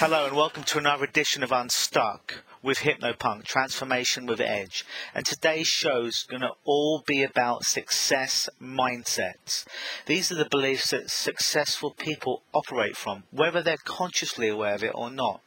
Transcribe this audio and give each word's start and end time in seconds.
Hello 0.00 0.24
and 0.24 0.34
welcome 0.34 0.62
to 0.62 0.78
another 0.78 1.04
edition 1.04 1.42
of 1.42 1.52
Unstuck 1.52 2.42
with 2.62 2.78
Hypnopunk, 2.78 3.44
Transformation 3.44 4.24
with 4.24 4.40
Edge. 4.40 4.82
And 5.14 5.26
today's 5.26 5.66
show 5.66 6.06
is 6.06 6.24
going 6.26 6.40
to 6.40 6.52
all 6.64 7.04
be 7.06 7.22
about 7.22 7.64
success 7.64 8.48
mindsets. 8.58 9.66
These 10.06 10.32
are 10.32 10.36
the 10.36 10.48
beliefs 10.50 10.92
that 10.92 11.10
successful 11.10 11.90
people 11.90 12.40
operate 12.54 12.96
from, 12.96 13.24
whether 13.30 13.62
they're 13.62 13.76
consciously 13.84 14.48
aware 14.48 14.74
of 14.74 14.82
it 14.82 14.92
or 14.94 15.10
not. 15.10 15.42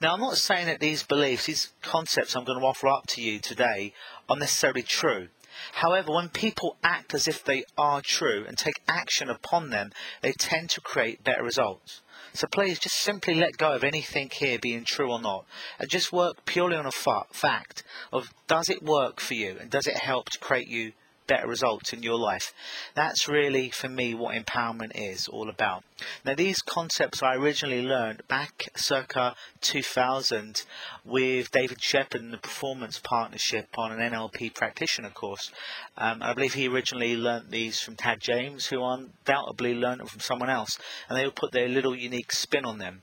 Now, 0.00 0.14
I'm 0.14 0.20
not 0.20 0.36
saying 0.36 0.66
that 0.66 0.80
these 0.80 1.04
beliefs, 1.04 1.46
these 1.46 1.72
concepts 1.80 2.34
I'm 2.34 2.42
going 2.42 2.58
to 2.58 2.66
offer 2.66 2.88
up 2.88 3.06
to 3.10 3.22
you 3.22 3.38
today, 3.38 3.94
are 4.28 4.36
necessarily 4.36 4.82
true. 4.82 5.28
However, 5.72 6.12
when 6.12 6.28
people 6.28 6.76
act 6.82 7.14
as 7.14 7.28
if 7.28 7.44
they 7.44 7.64
are 7.78 8.02
true 8.02 8.44
and 8.46 8.58
take 8.58 8.82
action 8.88 9.28
upon 9.30 9.70
them, 9.70 9.92
they 10.20 10.32
tend 10.32 10.70
to 10.70 10.80
create 10.80 11.24
better 11.24 11.42
results. 11.42 12.00
So 12.34 12.46
please 12.46 12.78
just 12.78 12.96
simply 12.96 13.34
let 13.34 13.58
go 13.58 13.72
of 13.72 13.84
anything 13.84 14.30
here 14.32 14.58
being 14.58 14.84
true 14.84 15.12
or 15.12 15.20
not 15.20 15.44
and 15.78 15.90
just 15.90 16.12
work 16.12 16.44
purely 16.46 16.76
on 16.76 16.86
a 16.86 16.90
fa- 16.90 17.26
fact 17.30 17.82
of 18.10 18.32
does 18.46 18.70
it 18.70 18.82
work 18.82 19.20
for 19.20 19.34
you 19.34 19.56
and 19.60 19.70
does 19.70 19.86
it 19.86 19.98
help 19.98 20.30
to 20.30 20.38
create 20.38 20.68
you 20.68 20.92
better 21.26 21.46
results 21.46 21.92
in 21.92 22.02
your 22.02 22.18
life. 22.18 22.52
That's 22.94 23.28
really, 23.28 23.70
for 23.70 23.88
me, 23.88 24.14
what 24.14 24.34
empowerment 24.34 24.92
is 24.94 25.28
all 25.28 25.48
about. 25.48 25.84
Now, 26.24 26.34
these 26.34 26.60
concepts 26.62 27.22
I 27.22 27.36
originally 27.36 27.82
learned 27.82 28.22
back 28.28 28.68
circa 28.76 29.34
2000 29.62 30.64
with 31.04 31.50
David 31.50 31.80
Shephard 31.80 32.20
and 32.20 32.32
the 32.32 32.38
Performance 32.38 33.00
Partnership 33.02 33.68
on 33.78 33.92
an 33.92 34.12
NLP 34.12 34.54
practitioner 34.54 35.10
course. 35.10 35.50
Um, 35.96 36.22
I 36.22 36.34
believe 36.34 36.54
he 36.54 36.68
originally 36.68 37.16
learnt 37.16 37.50
these 37.50 37.80
from 37.80 37.96
Tad 37.96 38.20
James, 38.20 38.66
who 38.66 38.84
undoubtedly 38.84 39.74
learnt 39.74 39.98
them 39.98 40.08
from 40.08 40.20
someone 40.20 40.50
else, 40.50 40.78
and 41.08 41.16
they 41.16 41.24
would 41.24 41.36
put 41.36 41.52
their 41.52 41.68
little 41.68 41.94
unique 41.94 42.32
spin 42.32 42.64
on 42.64 42.78
them. 42.78 43.02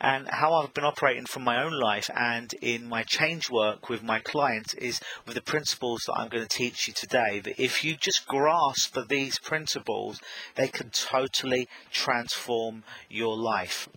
And 0.00 0.28
how 0.28 0.54
I've 0.54 0.74
been 0.74 0.84
operating 0.84 1.26
from 1.26 1.44
my 1.44 1.62
own 1.62 1.72
life 1.72 2.10
and 2.14 2.52
in 2.54 2.88
my 2.88 3.02
change 3.04 3.48
work 3.48 3.88
with 3.88 4.02
my 4.02 4.18
clients 4.18 4.74
is 4.74 5.00
with 5.26 5.34
the 5.34 5.40
principles 5.40 6.02
that 6.06 6.14
I'm 6.14 6.28
going 6.28 6.46
to 6.46 6.56
teach 6.56 6.88
you 6.88 6.94
today. 6.94 7.40
That 7.40 7.62
if 7.62 7.84
you 7.84 7.96
just 7.96 8.26
grasp 8.26 8.96
these 9.08 9.38
principles, 9.38 10.20
they 10.56 10.68
can 10.68 10.90
totally 10.90 11.68
transform 11.92 12.84
your 13.08 13.36
life. 13.36 13.88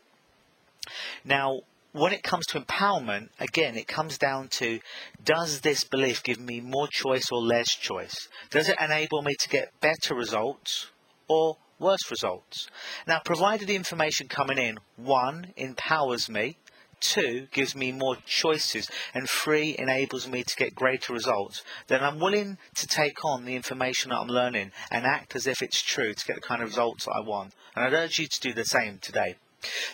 Now, 1.24 1.62
when 1.94 2.12
it 2.12 2.24
comes 2.24 2.46
to 2.48 2.60
empowerment, 2.60 3.30
again, 3.40 3.78
it 3.78 3.88
comes 3.88 4.18
down 4.18 4.48
to 4.50 4.80
does 5.24 5.62
this 5.62 5.84
belief 5.84 6.24
give 6.24 6.40
me 6.40 6.60
more 6.60 6.88
choice 6.92 7.32
or 7.32 7.40
less 7.40 7.70
choice? 7.76 8.28
Does 8.50 8.68
it 8.68 8.78
enable 8.82 9.22
me 9.22 9.36
to 9.40 9.50
get 9.50 9.80
better 9.80 10.16
results 10.16 10.88
or 11.28 11.58
worse 11.80 12.10
results? 12.10 12.68
Now, 13.08 13.22
provided 13.24 13.68
the 13.68 13.76
information 13.76 14.28
coming 14.28 14.58
in, 14.58 14.80
one, 14.96 15.54
empowers 15.56 16.30
me, 16.30 16.58
two 17.00 17.48
gives 17.52 17.76
me 17.76 17.92
more 17.92 18.18
choices, 18.26 18.90
and 19.14 19.30
three 19.30 19.76
enables 19.78 20.28
me 20.28 20.44
to 20.44 20.56
get 20.56 20.74
greater 20.74 21.14
results, 21.14 21.64
then 21.88 22.04
I'm 22.04 22.20
willing 22.20 22.58
to 22.76 22.88
take 22.88 23.24
on 23.24 23.46
the 23.46 23.56
information 23.56 24.10
that 24.10 24.18
I'm 24.18 24.28
learning 24.28 24.72
and 24.90 25.06
act 25.06 25.36
as 25.36 25.46
if 25.46 25.62
it's 25.62 25.82
true 25.82 26.14
to 26.14 26.26
get 26.26 26.36
the 26.38 26.42
kind 26.42 26.64
of 26.64 26.70
results 26.70 27.08
I 27.08 27.20
want. 27.20 27.54
And 27.76 27.86
I'd 27.86 27.94
urge 27.94 28.18
you 28.18 28.28
to 28.28 28.40
do 28.40 28.54
the 28.54 28.66
same 28.66 28.98
today. 29.00 29.36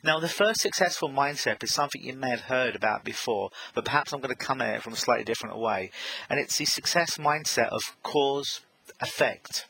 Now, 0.03 0.20
the 0.20 0.30
first 0.30 0.62
successful 0.62 1.09
mindset 1.09 1.64
is 1.64 1.73
something 1.73 2.02
you 2.02 2.14
may 2.14 2.30
have 2.30 2.42
heard 2.42 2.75
about 2.75 3.03
before, 3.03 3.50
but 3.73 3.86
perhaps 3.86 4.14
I'm 4.14 4.22
going 4.22 4.36
to 4.36 4.45
come 4.45 4.61
at 4.61 4.76
it 4.76 4.84
from 4.84 4.94
a 4.94 4.98
slightly 4.98 5.26
different 5.26 5.58
way. 5.58 5.92
And 6.30 6.39
it's 6.39 6.58
the 6.58 6.66
success 6.66 7.17
mindset 7.17 7.70
of 7.70 7.82
cause 8.04 8.61
effect. 8.99 9.66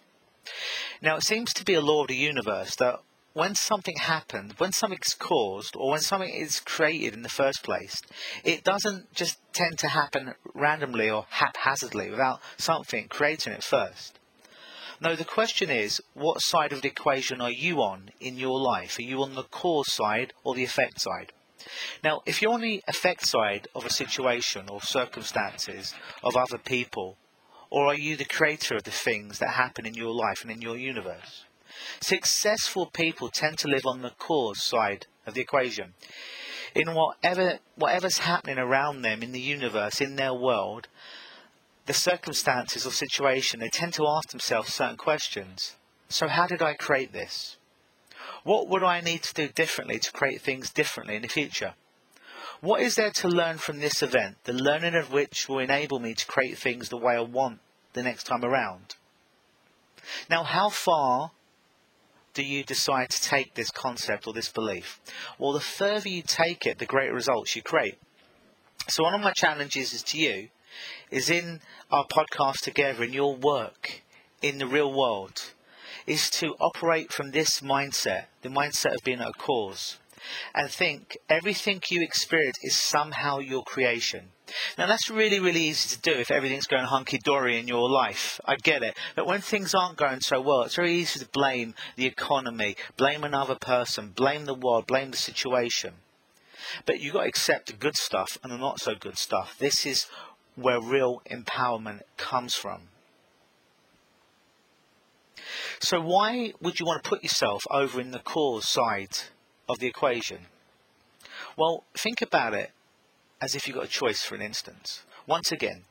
Now, 1.01 1.17
it 1.17 1.23
seems 1.23 1.53
to 1.53 1.65
be 1.65 1.73
a 1.73 1.81
law 1.81 2.01
of 2.01 2.07
the 2.07 2.15
universe 2.15 2.75
that 2.77 2.99
when 3.33 3.55
something 3.55 3.95
happens, 3.95 4.53
when 4.57 4.71
something's 4.71 5.13
caused, 5.13 5.75
or 5.75 5.91
when 5.91 6.01
something 6.01 6.33
is 6.33 6.59
created 6.59 7.13
in 7.13 7.21
the 7.21 7.29
first 7.29 7.63
place, 7.63 8.01
it 8.43 8.63
doesn't 8.63 9.13
just 9.13 9.37
tend 9.53 9.77
to 9.79 9.87
happen 9.87 10.33
randomly 10.53 11.09
or 11.09 11.25
haphazardly 11.29 12.09
without 12.09 12.41
something 12.57 13.07
creating 13.07 13.53
it 13.53 13.63
first. 13.63 14.18
No, 15.01 15.15
the 15.15 15.25
question 15.25 15.69
is, 15.69 16.01
what 16.13 16.41
side 16.41 16.73
of 16.73 16.81
the 16.81 16.89
equation 16.89 17.39
are 17.39 17.51
you 17.51 17.81
on 17.81 18.11
in 18.19 18.37
your 18.37 18.59
life? 18.59 18.99
Are 18.99 19.03
you 19.03 19.21
on 19.23 19.35
the 19.35 19.43
cause 19.43 19.93
side 19.93 20.33
or 20.43 20.55
the 20.55 20.65
effect 20.65 20.99
side? 20.99 21.31
Now, 22.03 22.21
if 22.25 22.41
you're 22.41 22.53
on 22.53 22.61
the 22.61 22.83
effect 22.87 23.25
side 23.25 23.67
of 23.73 23.85
a 23.85 23.93
situation 23.93 24.67
or 24.69 24.81
circumstances 24.81 25.93
of 26.21 26.35
other 26.35 26.57
people, 26.57 27.17
or 27.69 27.85
are 27.87 27.95
you 27.95 28.17
the 28.17 28.25
creator 28.25 28.75
of 28.75 28.83
the 28.83 28.91
things 28.91 29.39
that 29.39 29.51
happen 29.51 29.85
in 29.85 29.93
your 29.93 30.13
life 30.13 30.41
and 30.41 30.51
in 30.51 30.61
your 30.61 30.77
universe? 30.77 31.45
Successful 32.01 32.87
people 32.87 33.29
tend 33.29 33.57
to 33.59 33.67
live 33.67 33.85
on 33.85 34.01
the 34.01 34.09
cause 34.11 34.61
side 34.61 35.05
of 35.25 35.33
the 35.33 35.41
equation. 35.41 35.93
In 36.75 36.93
whatever 36.93 37.59
whatever's 37.75 38.19
happening 38.19 38.57
around 38.57 39.01
them 39.01 39.23
in 39.23 39.31
the 39.31 39.39
universe, 39.39 40.01
in 40.01 40.15
their 40.15 40.33
world, 40.33 40.87
the 41.89 41.93
circumstances 41.95 42.85
or 42.85 42.91
situation, 42.91 43.59
they 43.59 43.67
tend 43.67 43.91
to 43.95 44.05
ask 44.07 44.29
themselves 44.29 44.71
certain 44.71 44.95
questions. 44.95 45.75
So 46.07 46.27
how 46.27 46.45
did 46.45 46.61
I 46.61 46.75
create 46.75 47.13
this? 47.13 47.57
What 48.43 48.67
would 48.67 48.83
I 48.83 49.01
need 49.01 49.23
to 49.23 49.33
do 49.33 49.47
differently 49.47 49.97
to 49.97 50.11
create 50.11 50.39
things 50.39 50.69
differently 50.69 51.15
in 51.15 51.23
the 51.23 51.27
future? 51.27 51.73
What 52.61 52.81
is 52.81 52.93
there 52.93 53.09
to 53.09 53.27
learn 53.27 53.57
from 53.57 53.79
this 53.79 54.03
event, 54.03 54.37
the 54.43 54.53
learning 54.53 54.93
of 54.93 55.11
which 55.11 55.49
will 55.49 55.57
enable 55.57 55.99
me 55.99 56.13
to 56.13 56.27
create 56.27 56.59
things 56.59 56.89
the 56.89 56.97
way 56.97 57.15
I 57.15 57.21
want 57.21 57.57
the 57.93 58.03
next 58.03 58.25
time 58.25 58.45
around? 58.45 58.93
Now, 60.29 60.43
how 60.43 60.69
far 60.69 61.31
do 62.35 62.43
you 62.43 62.63
decide 62.63 63.09
to 63.09 63.21
take 63.23 63.55
this 63.55 63.71
concept 63.71 64.27
or 64.27 64.33
this 64.33 64.49
belief? 64.49 65.01
Well, 65.39 65.53
the 65.53 65.59
further 65.59 66.09
you 66.09 66.21
take 66.21 66.67
it, 66.67 66.77
the 66.77 66.85
greater 66.85 67.15
results 67.15 67.55
you 67.55 67.63
create. 67.63 67.97
So 68.89 69.01
one 69.01 69.15
of 69.15 69.21
my 69.21 69.31
challenges 69.31 69.91
is 69.91 70.03
to 70.03 70.19
you 70.19 70.49
is 71.11 71.29
in 71.29 71.61
our 71.91 72.05
podcast 72.05 72.61
together, 72.63 73.03
in 73.03 73.13
your 73.13 73.35
work, 73.35 74.01
in 74.41 74.57
the 74.57 74.67
real 74.67 74.93
world, 74.93 75.53
is 76.05 76.29
to 76.29 76.55
operate 76.59 77.11
from 77.11 77.31
this 77.31 77.61
mindset, 77.61 78.25
the 78.41 78.49
mindset 78.49 78.95
of 78.95 79.03
being 79.03 79.19
a 79.19 79.31
cause, 79.33 79.97
and 80.53 80.69
think 80.69 81.17
everything 81.29 81.81
you 81.89 82.01
experience 82.03 82.57
is 82.61 82.75
somehow 82.75 83.39
your 83.39 83.63
creation. 83.63 84.29
Now 84.77 84.87
that's 84.87 85.09
really, 85.09 85.39
really 85.39 85.63
easy 85.63 85.95
to 85.95 86.01
do 86.01 86.19
if 86.19 86.31
everything's 86.31 86.67
going 86.67 86.85
hunky-dory 86.85 87.57
in 87.57 87.67
your 87.67 87.89
life. 87.89 88.41
I 88.45 88.55
get 88.55 88.83
it. 88.83 88.97
But 89.15 89.27
when 89.27 89.41
things 89.41 89.75
aren't 89.75 89.97
going 89.97 90.21
so 90.21 90.41
well, 90.41 90.63
it's 90.63 90.75
very 90.75 90.93
easy 90.93 91.19
to 91.19 91.29
blame 91.31 91.75
the 91.95 92.05
economy, 92.05 92.75
blame 92.97 93.23
another 93.23 93.55
person, 93.55 94.09
blame 94.09 94.45
the 94.45 94.55
world, 94.55 94.87
blame 94.87 95.11
the 95.11 95.17
situation. 95.17 95.93
But 96.85 96.99
you've 96.99 97.13
got 97.13 97.21
to 97.21 97.27
accept 97.29 97.67
the 97.67 97.73
good 97.73 97.95
stuff 97.95 98.37
and 98.43 98.51
the 98.51 98.57
not 98.57 98.79
so 98.79 98.95
good 98.95 99.17
stuff. 99.17 99.55
This 99.57 99.85
is 99.85 100.07
where 100.61 100.81
real 100.81 101.21
empowerment 101.29 102.01
comes 102.17 102.55
from. 102.55 102.81
So 105.79 106.01
why 106.01 106.53
would 106.61 106.79
you 106.79 106.85
want 106.85 107.03
to 107.03 107.09
put 107.09 107.23
yourself 107.23 107.63
over 107.71 108.01
in 108.01 108.11
the 108.11 108.19
cause 108.19 108.67
side 108.67 109.17
of 109.67 109.79
the 109.79 109.87
equation? 109.87 110.47
Well, 111.57 111.83
think 111.97 112.21
about 112.21 112.53
it 112.53 112.71
as 113.41 113.55
if 113.55 113.67
you've 113.67 113.75
got 113.75 113.85
a 113.85 113.89
choice 113.89 114.21
for 114.21 114.35
an 114.35 114.41
instance. 114.41 115.03
Once 115.25 115.51
again, 115.51 115.83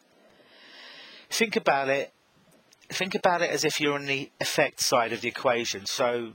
think 1.30 1.56
about 1.56 1.88
it 1.88 2.12
think 2.90 3.14
about 3.14 3.42
it 3.42 3.50
as 3.50 3.64
if 3.64 3.80
you're 3.80 3.94
on 3.94 4.06
the 4.06 4.30
effect 4.40 4.80
side 4.80 5.12
of 5.12 5.20
the 5.20 5.28
equation. 5.28 5.84
So 5.86 6.32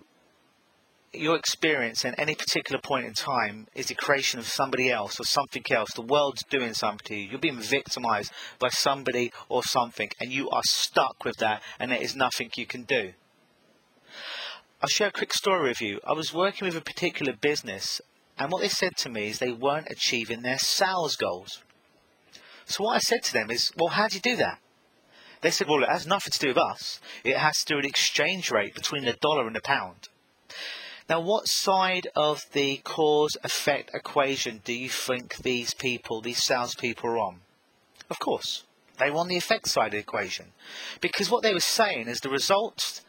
your 1.13 1.35
experience 1.35 2.03
at 2.05 2.17
any 2.17 2.35
particular 2.35 2.81
point 2.81 3.05
in 3.05 3.13
time 3.13 3.67
is 3.75 3.87
the 3.87 3.95
creation 3.95 4.39
of 4.39 4.47
somebody 4.47 4.89
else 4.91 5.19
or 5.19 5.25
something 5.25 5.63
else. 5.69 5.93
The 5.93 6.01
world's 6.01 6.43
doing 6.49 6.73
something 6.73 7.05
to 7.05 7.15
you. 7.15 7.29
You're 7.29 7.39
being 7.39 7.59
victimized 7.59 8.31
by 8.59 8.69
somebody 8.69 9.31
or 9.49 9.63
something, 9.63 10.09
and 10.19 10.31
you 10.31 10.49
are 10.49 10.63
stuck 10.65 11.23
with 11.23 11.37
that, 11.37 11.61
and 11.79 11.91
there 11.91 12.01
is 12.01 12.15
nothing 12.15 12.49
you 12.55 12.65
can 12.65 12.83
do. 12.83 13.13
I'll 14.81 14.89
share 14.89 15.07
a 15.07 15.11
quick 15.11 15.33
story 15.33 15.69
with 15.69 15.81
you. 15.81 15.99
I 16.05 16.13
was 16.13 16.33
working 16.33 16.65
with 16.65 16.75
a 16.75 16.81
particular 16.81 17.33
business, 17.33 18.01
and 18.37 18.51
what 18.51 18.61
they 18.61 18.69
said 18.69 18.97
to 18.97 19.09
me 19.09 19.29
is 19.29 19.39
they 19.39 19.51
weren't 19.51 19.91
achieving 19.91 20.41
their 20.41 20.57
sales 20.57 21.15
goals. 21.15 21.63
So 22.65 22.83
what 22.83 22.95
I 22.95 22.99
said 22.99 23.23
to 23.23 23.33
them 23.33 23.51
is, 23.51 23.71
well, 23.77 23.89
how 23.89 24.07
do 24.07 24.15
you 24.15 24.21
do 24.21 24.35
that? 24.37 24.59
They 25.41 25.51
said, 25.51 25.67
well, 25.67 25.83
it 25.83 25.89
has 25.89 26.07
nothing 26.07 26.31
to 26.31 26.39
do 26.39 26.47
with 26.47 26.57
us. 26.57 27.01
It 27.23 27.37
has 27.37 27.57
to 27.59 27.65
do 27.65 27.75
with 27.75 27.83
the 27.83 27.89
exchange 27.89 28.49
rate 28.49 28.73
between 28.73 29.05
the 29.05 29.13
dollar 29.13 29.45
and 29.45 29.55
the 29.55 29.61
pound. 29.61 30.07
Now, 31.09 31.19
what 31.19 31.47
side 31.47 32.07
of 32.15 32.45
the 32.53 32.77
cause 32.77 33.37
effect 33.43 33.91
equation 33.93 34.61
do 34.63 34.73
you 34.73 34.89
think 34.89 35.37
these 35.37 35.73
people, 35.73 36.21
these 36.21 36.43
salespeople, 36.43 37.09
are 37.09 37.17
on? 37.17 37.41
Of 38.09 38.19
course, 38.19 38.63
they 38.99 39.09
were 39.09 39.17
on 39.17 39.27
the 39.27 39.37
effect 39.37 39.67
side 39.67 39.87
of 39.87 39.91
the 39.93 39.97
equation. 39.97 40.47
Because 41.01 41.29
what 41.29 41.43
they 41.43 41.53
were 41.53 41.59
saying 41.59 42.07
is 42.07 42.21
the 42.21 42.29
results 42.29 43.01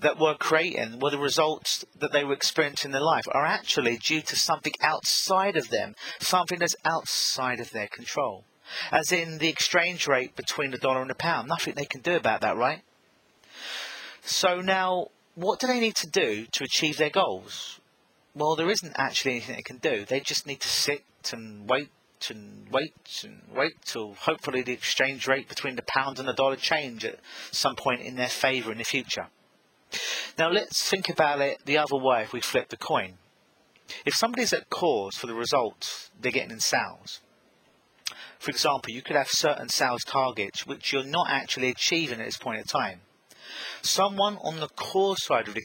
that 0.00 0.18
were 0.18 0.34
creating 0.34 0.98
were 0.98 1.10
the 1.10 1.18
results 1.18 1.84
that 1.98 2.12
they 2.12 2.24
were 2.24 2.34
experiencing 2.34 2.90
in 2.90 2.92
their 2.92 3.00
life 3.00 3.24
are 3.32 3.46
actually 3.46 3.96
due 3.96 4.20
to 4.20 4.36
something 4.36 4.74
outside 4.82 5.56
of 5.56 5.70
them, 5.70 5.94
something 6.20 6.58
that's 6.58 6.76
outside 6.84 7.60
of 7.60 7.70
their 7.70 7.88
control. 7.88 8.44
As 8.90 9.12
in 9.12 9.38
the 9.38 9.48
exchange 9.48 10.06
rate 10.06 10.36
between 10.36 10.70
the 10.70 10.78
dollar 10.78 11.00
and 11.00 11.08
the 11.08 11.14
pound. 11.14 11.48
Nothing 11.48 11.74
they 11.76 11.84
can 11.84 12.00
do 12.00 12.16
about 12.16 12.40
that, 12.40 12.56
right? 12.56 12.82
So 14.22 14.60
now 14.60 15.08
what 15.36 15.60
do 15.60 15.68
they 15.68 15.78
need 15.78 15.94
to 15.96 16.08
do 16.08 16.46
to 16.50 16.64
achieve 16.64 16.96
their 16.96 17.10
goals? 17.10 17.80
well, 18.36 18.54
there 18.54 18.70
isn't 18.70 18.92
actually 18.96 19.32
anything 19.32 19.56
they 19.56 19.62
can 19.62 19.78
do. 19.78 20.04
They 20.04 20.20
just 20.20 20.46
need 20.46 20.60
to 20.60 20.68
sit 20.68 21.02
and 21.32 21.68
wait 21.68 21.88
and 22.28 22.68
wait 22.70 23.22
and 23.24 23.40
wait 23.54 23.72
till 23.84 24.14
hopefully 24.14 24.62
the 24.62 24.72
exchange 24.72 25.26
rate 25.26 25.48
between 25.48 25.76
the 25.76 25.82
pound 25.82 26.18
and 26.18 26.28
the 26.28 26.34
dollar 26.34 26.56
change 26.56 27.04
at 27.04 27.18
some 27.50 27.76
point 27.76 28.02
in 28.02 28.16
their 28.16 28.28
favour 28.28 28.70
in 28.72 28.78
the 28.78 28.84
future. 28.84 29.28
Now 30.38 30.50
let's 30.50 30.88
think 30.88 31.08
about 31.08 31.40
it 31.40 31.60
the 31.64 31.78
other 31.78 31.96
way 31.96 32.22
if 32.22 32.32
we 32.32 32.40
flip 32.40 32.68
the 32.68 32.76
coin. 32.76 33.14
If 34.04 34.14
somebody's 34.14 34.52
at 34.52 34.68
cause 34.68 35.14
for 35.14 35.26
the 35.26 35.34
results 35.34 36.10
they're 36.20 36.32
getting 36.32 36.50
in 36.50 36.60
sales, 36.60 37.20
for 38.38 38.50
example, 38.50 38.92
you 38.92 39.02
could 39.02 39.16
have 39.16 39.28
certain 39.28 39.68
sales 39.68 40.04
targets 40.04 40.66
which 40.66 40.92
you're 40.92 41.04
not 41.04 41.28
actually 41.30 41.70
achieving 41.70 42.20
at 42.20 42.26
this 42.26 42.36
point 42.36 42.58
in 42.58 42.64
time. 42.64 43.00
Someone 43.82 44.38
on 44.38 44.60
the 44.60 44.68
cause 44.68 45.22
side 45.24 45.48
of 45.48 45.54
the 45.54 45.64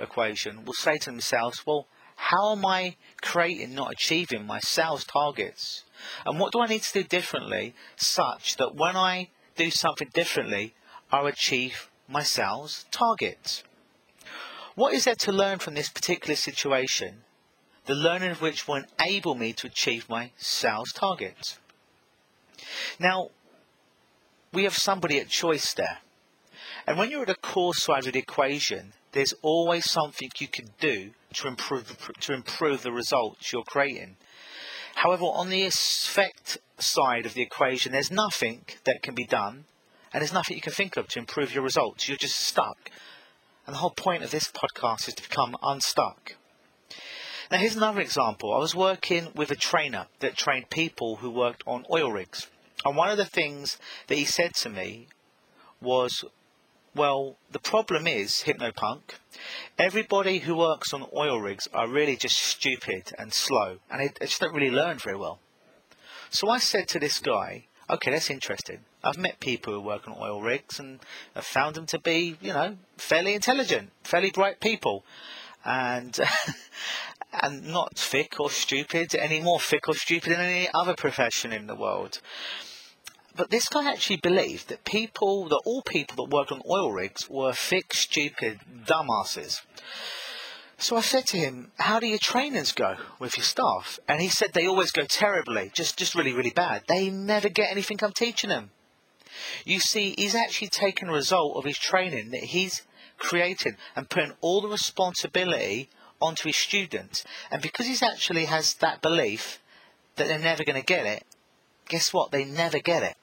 equation 0.00 0.64
will 0.64 0.74
say 0.74 0.98
to 0.98 1.10
themselves, 1.10 1.66
well, 1.66 1.86
how 2.16 2.52
am 2.52 2.64
I 2.64 2.96
creating 3.20 3.74
not 3.74 3.92
achieving 3.92 4.46
my 4.46 4.60
sales 4.60 5.04
targets? 5.04 5.84
And 6.24 6.38
what 6.38 6.52
do 6.52 6.60
I 6.60 6.66
need 6.66 6.82
to 6.82 7.02
do 7.02 7.02
differently 7.02 7.74
such 7.96 8.56
that 8.56 8.74
when 8.74 8.96
I 8.96 9.30
do 9.56 9.70
something 9.70 10.08
differently, 10.14 10.74
I'll 11.10 11.26
achieve 11.26 11.88
my 12.08 12.22
sales 12.22 12.86
targets? 12.90 13.64
What 14.74 14.94
is 14.94 15.04
there 15.04 15.14
to 15.16 15.32
learn 15.32 15.58
from 15.58 15.74
this 15.74 15.88
particular 15.88 16.36
situation? 16.36 17.24
The 17.86 17.94
learning 17.94 18.30
of 18.30 18.40
which 18.40 18.68
will 18.68 18.84
enable 19.00 19.34
me 19.34 19.52
to 19.54 19.66
achieve 19.66 20.08
my 20.08 20.30
sales 20.36 20.92
targets. 20.92 21.58
Now, 22.98 23.30
we 24.52 24.64
have 24.64 24.76
somebody 24.76 25.18
at 25.18 25.28
choice 25.28 25.74
there. 25.74 25.98
And 26.86 26.98
when 26.98 27.10
you're 27.10 27.22
at 27.22 27.28
the 27.28 27.34
core 27.36 27.74
side 27.74 28.06
of 28.06 28.12
the 28.12 28.18
equation, 28.18 28.92
there's 29.12 29.34
always 29.42 29.90
something 29.90 30.30
you 30.38 30.48
can 30.48 30.70
do 30.80 31.10
to 31.34 31.48
improve 31.48 31.96
to 32.20 32.32
improve 32.32 32.82
the 32.82 32.92
results 32.92 33.52
you're 33.52 33.62
creating. 33.62 34.16
However, 34.94 35.24
on 35.24 35.48
the 35.48 35.62
effect 35.62 36.58
side 36.78 37.26
of 37.26 37.34
the 37.34 37.42
equation, 37.42 37.92
there's 37.92 38.10
nothing 38.10 38.64
that 38.84 39.02
can 39.02 39.14
be 39.14 39.24
done, 39.24 39.64
and 40.12 40.20
there's 40.20 40.32
nothing 40.32 40.56
you 40.56 40.62
can 40.62 40.72
think 40.72 40.96
of 40.96 41.08
to 41.08 41.18
improve 41.18 41.54
your 41.54 41.62
results. 41.62 42.08
You're 42.08 42.16
just 42.16 42.36
stuck. 42.36 42.90
And 43.66 43.74
the 43.74 43.78
whole 43.78 43.90
point 43.90 44.24
of 44.24 44.30
this 44.30 44.50
podcast 44.50 45.08
is 45.08 45.14
to 45.14 45.22
become 45.22 45.56
unstuck. 45.62 46.36
Now, 47.50 47.58
here's 47.58 47.76
another 47.76 48.00
example. 48.00 48.54
I 48.54 48.58
was 48.58 48.74
working 48.74 49.28
with 49.34 49.50
a 49.50 49.56
trainer 49.56 50.06
that 50.20 50.36
trained 50.36 50.70
people 50.70 51.16
who 51.16 51.30
worked 51.30 51.62
on 51.66 51.84
oil 51.92 52.10
rigs. 52.10 52.48
And 52.84 52.96
one 52.96 53.10
of 53.10 53.18
the 53.18 53.24
things 53.24 53.78
that 54.08 54.16
he 54.16 54.24
said 54.24 54.54
to 54.56 54.68
me 54.68 55.08
was, 55.80 56.24
well, 56.94 57.36
the 57.50 57.58
problem 57.58 58.06
is, 58.06 58.44
Hypnopunk, 58.46 59.16
everybody 59.78 60.40
who 60.40 60.56
works 60.56 60.92
on 60.92 61.06
oil 61.16 61.40
rigs 61.40 61.68
are 61.72 61.88
really 61.88 62.16
just 62.16 62.36
stupid 62.36 63.12
and 63.18 63.32
slow, 63.32 63.78
and 63.90 64.00
they, 64.00 64.26
just 64.26 64.40
don't 64.40 64.54
really 64.54 64.70
learn 64.70 64.98
very 64.98 65.16
well. 65.16 65.38
So 66.30 66.48
I 66.48 66.58
said 66.58 66.88
to 66.88 66.98
this 66.98 67.18
guy, 67.18 67.66
okay, 67.88 68.10
that's 68.10 68.30
interesting. 68.30 68.80
I've 69.04 69.18
met 69.18 69.40
people 69.40 69.72
who 69.72 69.80
work 69.80 70.06
on 70.06 70.16
oil 70.18 70.40
rigs 70.40 70.78
and 70.78 71.00
I've 71.34 71.44
found 71.44 71.74
them 71.74 71.86
to 71.86 71.98
be, 71.98 72.36
you 72.40 72.52
know, 72.52 72.76
fairly 72.96 73.34
intelligent, 73.34 73.90
fairly 74.04 74.30
bright 74.30 74.60
people. 74.60 75.04
And 75.64 76.18
and 77.32 77.66
not 77.66 77.96
thick 77.96 78.38
or 78.38 78.50
stupid, 78.50 79.14
any 79.14 79.40
more 79.40 79.60
thick 79.60 79.88
or 79.88 79.94
stupid 79.94 80.32
than 80.32 80.40
any 80.40 80.68
other 80.74 80.94
profession 80.94 81.52
in 81.52 81.66
the 81.66 81.74
world. 81.74 82.20
But 83.34 83.50
this 83.50 83.68
guy 83.68 83.90
actually 83.90 84.16
believed 84.16 84.68
that 84.68 84.84
people, 84.84 85.48
that 85.48 85.62
all 85.64 85.82
people 85.82 86.16
that 86.16 86.34
worked 86.34 86.52
on 86.52 86.60
oil 86.68 86.92
rigs 86.92 87.30
were 87.30 87.52
thick, 87.52 87.94
stupid 87.94 88.60
dumbasses. 88.86 89.62
So 90.76 90.96
I 90.96 91.00
said 91.00 91.26
to 91.28 91.38
him, 91.38 91.70
how 91.78 92.00
do 92.00 92.06
your 92.06 92.18
trainers 92.20 92.72
go 92.72 92.96
with 93.18 93.36
your 93.36 93.44
staff? 93.44 94.00
And 94.08 94.20
he 94.20 94.28
said 94.28 94.52
they 94.52 94.66
always 94.66 94.90
go 94.90 95.04
terribly, 95.04 95.70
just, 95.72 95.96
just 95.96 96.14
really, 96.14 96.32
really 96.32 96.50
bad. 96.50 96.82
They 96.88 97.08
never 97.08 97.48
get 97.48 97.70
anything 97.70 97.98
I'm 98.02 98.12
teaching 98.12 98.50
them. 98.50 98.70
You 99.64 99.80
see, 99.80 100.14
he's 100.18 100.34
actually 100.34 100.68
taken 100.68 101.08
a 101.08 101.12
result 101.12 101.56
of 101.56 101.64
his 101.64 101.78
training 101.78 102.32
that 102.32 102.42
he's 102.42 102.82
created 103.16 103.76
and 103.94 104.10
putting 104.10 104.32
all 104.40 104.60
the 104.60 104.68
responsibility 104.68 105.88
onto 106.20 106.48
his 106.48 106.56
students. 106.56 107.24
And 107.50 107.62
because 107.62 107.86
he's 107.86 108.02
actually 108.02 108.46
has 108.46 108.74
that 108.74 109.00
belief 109.00 109.60
that 110.16 110.28
they're 110.28 110.38
never 110.38 110.64
going 110.64 110.80
to 110.80 110.84
get 110.84 111.06
it, 111.06 111.24
guess 111.88 112.12
what? 112.12 112.30
They 112.30 112.44
never 112.44 112.78
get 112.78 113.02
it. 113.02 113.14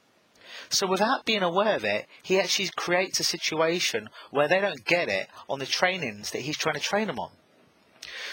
So 0.70 0.86
without 0.88 1.26
being 1.26 1.42
aware 1.42 1.76
of 1.76 1.84
it, 1.84 2.06
he 2.22 2.40
actually 2.40 2.70
creates 2.76 3.20
a 3.20 3.24
situation 3.24 4.10
where 4.30 4.48
they 4.48 4.62
don't 4.62 4.86
get 4.86 5.10
it 5.10 5.28
on 5.50 5.60
the 5.60 5.66
trainings 5.66 6.32
that 6.32 6.42
he's 6.42 6.58
trying 6.58 6.76
to 6.76 6.82
train 6.82 7.08
them 7.08 7.20
on. 7.20 7.32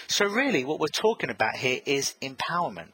So 0.06 0.27
really 0.27 0.65
what 0.65 0.79
we're 0.79 0.88
talking 0.88 1.31
about 1.31 1.56
here 1.56 1.81
is 1.87 2.15
empowerment. 2.21 2.88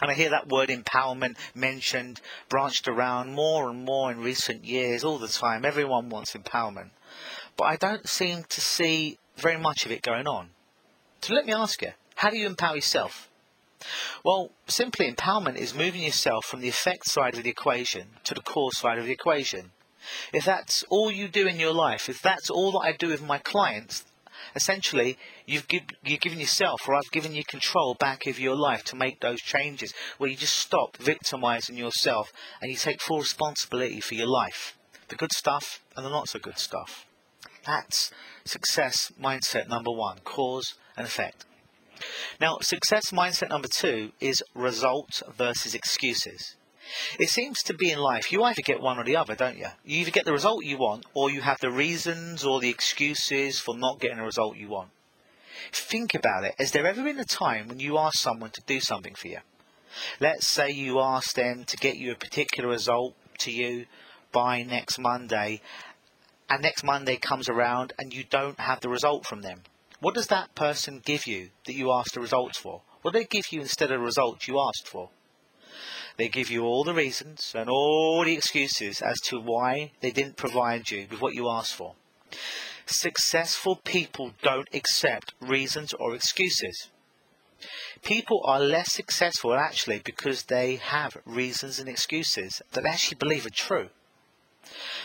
And 0.00 0.10
I 0.10 0.14
hear 0.14 0.30
that 0.30 0.48
word 0.48 0.68
empowerment 0.68 1.36
mentioned, 1.54 2.20
branched 2.48 2.86
around 2.86 3.34
more 3.34 3.68
and 3.68 3.84
more 3.84 4.12
in 4.12 4.20
recent 4.20 4.64
years, 4.64 5.02
all 5.02 5.18
the 5.18 5.28
time. 5.28 5.64
Everyone 5.64 6.08
wants 6.08 6.34
empowerment. 6.34 6.90
But 7.56 7.64
I 7.64 7.76
don't 7.76 8.08
seem 8.08 8.44
to 8.48 8.60
see 8.60 9.18
very 9.36 9.58
much 9.58 9.84
of 9.84 9.90
it 9.90 10.02
going 10.02 10.28
on. 10.28 10.50
So 11.22 11.34
let 11.34 11.46
me 11.46 11.52
ask 11.52 11.82
you, 11.82 11.92
how 12.14 12.30
do 12.30 12.36
you 12.36 12.46
empower 12.46 12.76
yourself? 12.76 13.27
Well, 14.24 14.50
simply 14.66 15.10
empowerment 15.10 15.56
is 15.56 15.74
moving 15.74 16.02
yourself 16.02 16.44
from 16.46 16.60
the 16.60 16.68
effect 16.68 17.06
side 17.06 17.36
of 17.36 17.44
the 17.44 17.50
equation 17.50 18.08
to 18.24 18.34
the 18.34 18.40
cause 18.40 18.78
side 18.78 18.98
of 18.98 19.06
the 19.06 19.12
equation. 19.12 19.72
If 20.32 20.44
that's 20.44 20.84
all 20.88 21.10
you 21.10 21.28
do 21.28 21.46
in 21.46 21.60
your 21.60 21.72
life, 21.72 22.08
if 22.08 22.20
that's 22.20 22.50
all 22.50 22.72
that 22.72 22.78
I 22.80 22.92
do 22.92 23.08
with 23.08 23.22
my 23.22 23.38
clients, 23.38 24.04
essentially 24.54 25.18
you've 25.46 25.68
give, 25.68 25.82
you're 26.04 26.18
giving 26.18 26.40
yourself 26.40 26.88
or 26.88 26.94
I've 26.94 27.10
given 27.12 27.34
you 27.34 27.44
control 27.44 27.94
back 27.94 28.26
of 28.26 28.38
your 28.38 28.56
life 28.56 28.84
to 28.84 28.96
make 28.96 29.20
those 29.20 29.40
changes 29.40 29.92
where 30.16 30.30
you 30.30 30.36
just 30.36 30.56
stop 30.56 30.96
victimizing 30.96 31.76
yourself 31.76 32.32
and 32.60 32.70
you 32.70 32.76
take 32.76 33.00
full 33.00 33.18
responsibility 33.18 34.00
for 34.00 34.14
your 34.14 34.28
life. 34.28 34.76
The 35.08 35.16
good 35.16 35.32
stuff 35.32 35.80
and 35.96 36.04
the 36.04 36.10
not 36.10 36.28
so 36.28 36.38
good 36.38 36.58
stuff. 36.58 37.06
That's 37.64 38.10
success 38.44 39.12
mindset 39.20 39.68
number 39.68 39.90
one, 39.90 40.18
cause 40.24 40.74
and 40.96 41.06
effect. 41.06 41.44
Now, 42.40 42.58
success 42.60 43.10
mindset 43.10 43.50
number 43.50 43.68
two 43.68 44.12
is 44.20 44.42
results 44.54 45.22
versus 45.36 45.74
excuses. 45.74 46.56
It 47.18 47.28
seems 47.28 47.62
to 47.64 47.74
be 47.74 47.90
in 47.90 47.98
life, 47.98 48.32
you 48.32 48.42
either 48.42 48.62
get 48.62 48.80
one 48.80 48.98
or 48.98 49.04
the 49.04 49.16
other, 49.16 49.34
don't 49.34 49.58
you? 49.58 49.68
You 49.84 50.00
either 50.00 50.10
get 50.10 50.24
the 50.24 50.32
result 50.32 50.64
you 50.64 50.78
want, 50.78 51.04
or 51.12 51.30
you 51.30 51.42
have 51.42 51.60
the 51.60 51.70
reasons 51.70 52.44
or 52.44 52.60
the 52.60 52.70
excuses 52.70 53.60
for 53.60 53.76
not 53.76 54.00
getting 54.00 54.16
the 54.16 54.22
result 54.22 54.56
you 54.56 54.68
want. 54.68 54.90
Think 55.72 56.14
about 56.14 56.44
it. 56.44 56.54
Has 56.58 56.70
there 56.70 56.86
ever 56.86 57.02
been 57.02 57.18
a 57.18 57.24
time 57.24 57.68
when 57.68 57.80
you 57.80 57.98
asked 57.98 58.20
someone 58.20 58.50
to 58.50 58.62
do 58.66 58.80
something 58.80 59.14
for 59.14 59.28
you? 59.28 59.40
Let's 60.20 60.46
say 60.46 60.70
you 60.70 61.00
asked 61.00 61.36
them 61.36 61.64
to 61.64 61.76
get 61.76 61.96
you 61.96 62.12
a 62.12 62.16
particular 62.16 62.68
result 62.68 63.14
to 63.38 63.50
you 63.50 63.86
by 64.32 64.62
next 64.62 64.98
Monday, 64.98 65.60
and 66.48 66.62
next 66.62 66.84
Monday 66.84 67.16
comes 67.16 67.48
around 67.48 67.92
and 67.98 68.14
you 68.14 68.24
don't 68.24 68.58
have 68.60 68.80
the 68.80 68.88
result 68.88 69.26
from 69.26 69.42
them. 69.42 69.62
What 70.00 70.14
does 70.14 70.28
that 70.28 70.54
person 70.54 71.02
give 71.04 71.26
you 71.26 71.50
that 71.66 71.74
you 71.74 71.92
asked 71.92 72.14
the 72.14 72.20
results 72.20 72.58
for? 72.58 72.82
What 73.02 73.12
do 73.12 73.18
they 73.18 73.26
give 73.26 73.46
you 73.50 73.60
instead 73.60 73.90
of 73.90 74.00
the 74.00 74.04
results 74.04 74.46
you 74.46 74.60
asked 74.60 74.86
for? 74.86 75.10
They 76.16 76.28
give 76.28 76.50
you 76.50 76.64
all 76.64 76.84
the 76.84 76.94
reasons 76.94 77.52
and 77.54 77.68
all 77.68 78.24
the 78.24 78.34
excuses 78.34 79.02
as 79.02 79.20
to 79.26 79.40
why 79.40 79.92
they 80.00 80.10
didn't 80.10 80.36
provide 80.36 80.90
you 80.90 81.06
with 81.10 81.20
what 81.20 81.34
you 81.34 81.48
asked 81.48 81.74
for. 81.74 81.94
Successful 82.86 83.76
people 83.76 84.32
don't 84.42 84.68
accept 84.72 85.34
reasons 85.40 85.92
or 85.92 86.14
excuses. 86.14 86.90
People 88.02 88.40
are 88.44 88.60
less 88.60 88.92
successful 88.92 89.54
actually 89.54 90.00
because 90.04 90.44
they 90.44 90.76
have 90.76 91.18
reasons 91.24 91.78
and 91.78 91.88
excuses 91.88 92.62
that 92.72 92.82
they 92.82 92.88
actually 92.88 93.18
believe 93.18 93.46
are 93.46 93.50
true. 93.50 93.88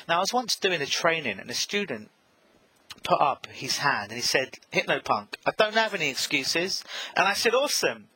Now, 0.08 0.18
I 0.18 0.20
was 0.20 0.34
once 0.34 0.56
doing 0.56 0.82
a 0.82 0.86
training 0.86 1.40
and 1.40 1.50
a 1.50 1.56
student 1.56 2.10
put 3.04 3.22
up 3.22 3.48
his 3.52 3.78
hand 3.78 4.12
and 4.12 4.20
he 4.20 4.26
said, 4.26 4.56
Hypnopunk, 4.72 5.36
I 5.46 5.52
don't 5.58 5.74
have 5.74 5.94
any 5.94 6.10
excuses. 6.10 6.84
And 7.16 7.28
I 7.28 7.34
said, 7.34 7.54
Awesome. 7.54 8.08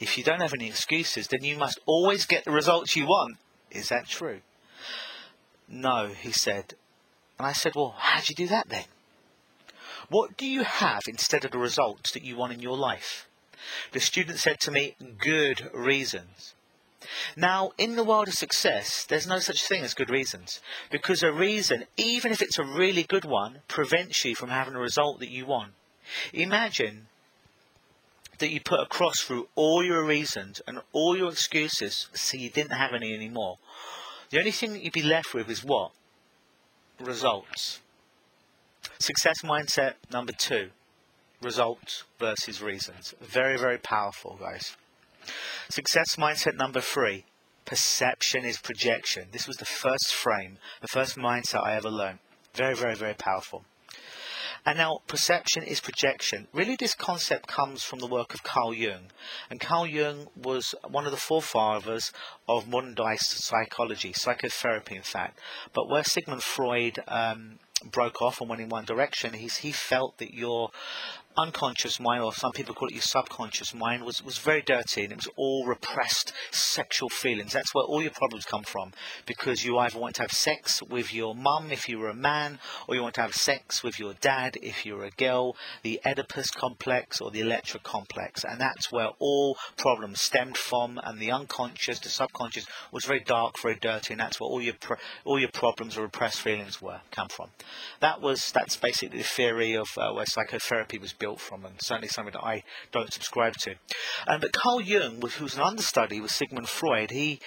If 0.00 0.18
you 0.18 0.24
don't 0.24 0.40
have 0.40 0.54
any 0.54 0.68
excuses, 0.68 1.28
then 1.28 1.44
you 1.44 1.56
must 1.56 1.78
always 1.86 2.26
get 2.26 2.44
the 2.44 2.50
results 2.50 2.96
you 2.96 3.06
want. 3.06 3.36
Is 3.70 3.88
that 3.90 4.08
true? 4.08 4.40
No, 5.68 6.08
he 6.08 6.32
said. 6.32 6.74
And 7.38 7.46
I 7.46 7.52
said, 7.52 7.74
Well, 7.74 7.94
how'd 7.96 8.28
you 8.28 8.34
do 8.34 8.48
that 8.48 8.68
then? 8.68 8.84
What 10.08 10.36
do 10.36 10.46
you 10.46 10.64
have 10.64 11.02
instead 11.08 11.44
of 11.44 11.50
the 11.50 11.58
results 11.58 12.12
that 12.12 12.24
you 12.24 12.36
want 12.36 12.52
in 12.52 12.60
your 12.60 12.76
life? 12.76 13.28
The 13.92 14.00
student 14.00 14.38
said 14.38 14.60
to 14.60 14.70
me, 14.70 14.96
Good 15.18 15.70
reasons. 15.72 16.53
Now, 17.36 17.72
in 17.78 17.96
the 17.96 18.04
world 18.04 18.28
of 18.28 18.34
success, 18.34 19.04
there's 19.04 19.26
no 19.26 19.38
such 19.38 19.66
thing 19.66 19.82
as 19.82 19.94
good 19.94 20.10
reasons. 20.10 20.60
Because 20.90 21.22
a 21.22 21.32
reason, 21.32 21.84
even 21.96 22.32
if 22.32 22.42
it's 22.42 22.58
a 22.58 22.64
really 22.64 23.02
good 23.02 23.24
one, 23.24 23.60
prevents 23.68 24.24
you 24.24 24.34
from 24.34 24.50
having 24.50 24.74
a 24.74 24.80
result 24.80 25.20
that 25.20 25.30
you 25.30 25.46
want. 25.46 25.72
Imagine 26.32 27.06
that 28.38 28.50
you 28.50 28.60
put 28.60 28.80
a 28.80 28.86
cross 28.86 29.20
through 29.20 29.48
all 29.54 29.84
your 29.84 30.04
reasons 30.04 30.60
and 30.66 30.80
all 30.92 31.16
your 31.16 31.30
excuses 31.30 32.08
so 32.14 32.36
you 32.36 32.50
didn't 32.50 32.76
have 32.76 32.92
any 32.92 33.14
anymore. 33.14 33.58
The 34.30 34.38
only 34.38 34.50
thing 34.50 34.72
that 34.72 34.82
you'd 34.82 34.92
be 34.92 35.02
left 35.02 35.34
with 35.34 35.48
is 35.48 35.64
what? 35.64 35.92
Results. 37.00 37.80
Success 38.98 39.42
mindset 39.42 39.94
number 40.12 40.32
two. 40.32 40.70
Results 41.42 42.04
versus 42.18 42.62
reasons. 42.62 43.14
Very, 43.20 43.58
very 43.58 43.78
powerful, 43.78 44.38
guys. 44.40 44.76
Success 45.68 46.16
mindset 46.16 46.56
number 46.56 46.80
three. 46.80 47.24
Perception 47.64 48.44
is 48.44 48.58
projection. 48.58 49.28
This 49.32 49.46
was 49.48 49.56
the 49.56 49.64
first 49.64 50.12
frame, 50.12 50.58
the 50.82 50.88
first 50.88 51.16
mindset 51.16 51.64
I 51.64 51.74
ever 51.74 51.90
learned. 51.90 52.18
Very, 52.54 52.74
very, 52.74 52.94
very 52.94 53.14
powerful. 53.14 53.64
And 54.66 54.78
now, 54.78 55.00
perception 55.06 55.62
is 55.62 55.80
projection. 55.80 56.48
Really, 56.54 56.74
this 56.74 56.94
concept 56.94 57.46
comes 57.46 57.82
from 57.82 57.98
the 57.98 58.06
work 58.06 58.32
of 58.32 58.42
Carl 58.42 58.72
Jung. 58.72 59.10
And 59.50 59.60
Carl 59.60 59.86
Jung 59.86 60.28
was 60.34 60.74
one 60.88 61.04
of 61.04 61.10
the 61.10 61.18
forefathers 61.18 62.12
of 62.48 62.66
modern 62.66 62.94
day 62.94 63.16
psychology, 63.18 64.14
psychotherapy, 64.14 64.96
in 64.96 65.02
fact. 65.02 65.38
But 65.74 65.90
where 65.90 66.02
Sigmund 66.02 66.42
Freud 66.42 66.98
um, 67.08 67.58
broke 67.90 68.22
off 68.22 68.40
and 68.40 68.48
went 68.48 68.62
in 68.62 68.68
one 68.68 68.84
direction, 68.84 69.34
he's, 69.34 69.58
he 69.58 69.72
felt 69.72 70.18
that 70.18 70.34
your 70.34 70.70
unconscious 71.36 71.98
mind, 71.98 72.22
or 72.22 72.32
some 72.32 72.52
people 72.52 72.74
call 72.74 72.88
it 72.88 72.94
your 72.94 73.02
subconscious 73.02 73.74
mind, 73.74 74.04
was, 74.04 74.22
was 74.22 74.38
very 74.38 74.62
dirty 74.62 75.02
and 75.02 75.12
it 75.12 75.16
was 75.16 75.28
all 75.36 75.66
repressed 75.66 76.32
sexual 76.52 77.08
feelings. 77.08 77.52
That's 77.52 77.74
where 77.74 77.84
all 77.84 78.02
your 78.02 78.12
problems 78.12 78.44
come 78.44 78.62
from 78.62 78.92
because 79.26 79.64
you 79.64 79.78
either 79.78 79.98
want 79.98 80.16
to 80.16 80.22
have 80.22 80.30
sex 80.30 80.82
with 80.82 81.12
your 81.12 81.34
mum 81.34 81.70
if 81.70 81.88
you 81.88 81.98
were 81.98 82.08
a 82.08 82.14
man, 82.14 82.58
or 82.86 82.94
you 82.94 83.02
want 83.02 83.14
to 83.16 83.22
have 83.22 83.34
sex 83.34 83.82
with 83.82 83.98
your 83.98 84.14
dad 84.20 84.56
if 84.62 84.86
you're 84.86 85.04
a 85.04 85.10
girl, 85.10 85.56
the 85.82 86.00
Oedipus 86.06 86.50
complex 86.50 87.20
or 87.20 87.30
the 87.30 87.40
Electra 87.40 87.80
complex. 87.80 88.44
And 88.44 88.60
that's 88.60 88.92
where 88.92 89.10
all 89.18 89.56
problems 89.76 90.20
stemmed 90.20 90.56
from, 90.56 91.00
and 91.02 91.18
the 91.18 91.32
unconscious, 91.32 91.98
the 91.98 92.08
subconscious, 92.08 92.66
was 92.92 93.04
very 93.04 93.20
dark, 93.20 93.54
very 93.60 93.76
dirty, 93.76 94.14
and 94.14 94.20
that's 94.20 94.40
where 94.40 94.48
all 94.48 94.62
your, 94.62 94.74
all 95.24 95.38
your 95.38 95.50
problems 95.50 95.96
or 95.96 96.02
repressed 96.02 96.40
feelings 96.40 96.80
were 96.80 97.00
come 97.10 97.28
from. 97.28 97.48
That 98.00 98.20
was, 98.20 98.50
that's 98.52 98.76
basically 98.76 99.18
the 99.18 99.24
theory 99.24 99.74
of 99.74 99.88
uh, 99.96 100.12
where 100.12 100.26
psychotherapy 100.26 100.98
was 100.98 101.12
built 101.12 101.40
from, 101.40 101.64
and 101.64 101.74
certainly 101.80 102.08
something 102.08 102.32
that 102.32 102.44
I 102.44 102.64
don't 102.92 103.12
subscribe 103.12 103.54
to. 103.62 103.74
Um, 104.26 104.40
but 104.40 104.52
Carl 104.52 104.80
Jung, 104.80 105.20
who 105.20 105.44
was 105.44 105.54
an 105.54 105.62
understudy 105.62 106.20
with 106.20 106.30
Sigmund 106.30 106.68
Freud, 106.68 107.10
he 107.10 107.40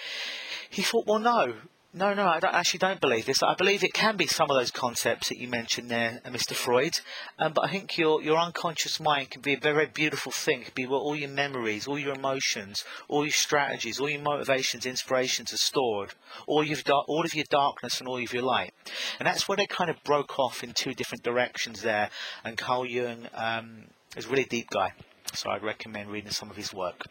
he 0.69 0.81
thought, 0.81 1.07
well, 1.07 1.19
no, 1.19 1.53
no, 1.93 2.13
no, 2.13 2.27
I 2.27 2.39
don't, 2.39 2.53
actually 2.53 2.79
don't 2.79 2.99
believe 2.99 3.25
this. 3.25 3.41
I 3.41 3.55
believe 3.55 3.83
it 3.83 3.93
can 3.93 4.17
be 4.17 4.27
some 4.27 4.51
of 4.51 4.57
those 4.57 4.71
concepts 4.71 5.29
that 5.29 5.37
you 5.37 5.47
mentioned 5.47 5.89
there, 5.89 6.21
uh, 6.25 6.29
Mr. 6.29 6.53
Freud. 6.53 6.99
Um, 7.39 7.53
but 7.53 7.65
I 7.65 7.71
think 7.71 7.97
your 7.97 8.21
your 8.21 8.37
unconscious 8.37 8.99
mind 8.99 9.31
can 9.31 9.41
be 9.41 9.53
a 9.53 9.59
very, 9.59 9.85
beautiful 9.85 10.31
thing. 10.31 10.61
It 10.61 10.65
can 10.65 10.73
be 10.75 10.85
where 10.85 10.99
all 10.99 11.15
your 11.15 11.29
memories, 11.29 11.87
all 11.87 11.97
your 11.97 12.13
emotions, 12.13 12.83
all 13.07 13.23
your 13.23 13.31
strategies, 13.31 13.99
all 13.99 14.09
your 14.09 14.21
motivations, 14.21 14.85
inspirations 14.85 15.53
are 15.53 15.57
stored. 15.57 16.13
All 16.45 16.63
your 16.63 16.77
all 17.07 17.25
of 17.25 17.33
your 17.33 17.45
darkness 17.49 17.99
and 17.99 18.07
all 18.07 18.17
of 18.17 18.33
your 18.33 18.43
light. 18.43 18.73
And 19.19 19.25
that's 19.25 19.47
where 19.47 19.55
they 19.55 19.65
kind 19.65 19.89
of 19.89 20.03
broke 20.03 20.37
off 20.37 20.63
in 20.63 20.73
two 20.73 20.93
different 20.93 21.23
directions 21.23 21.81
there. 21.81 22.09
And 22.43 22.57
Carl 22.57 22.85
Jung 22.85 23.27
um, 23.33 23.85
is 24.15 24.25
a 24.25 24.29
really 24.29 24.45
deep 24.45 24.69
guy, 24.69 24.91
so 25.33 25.49
I'd 25.49 25.63
recommend 25.63 26.09
reading 26.09 26.31
some 26.31 26.49
of 26.49 26.57
his 26.57 26.73
work. 26.73 27.05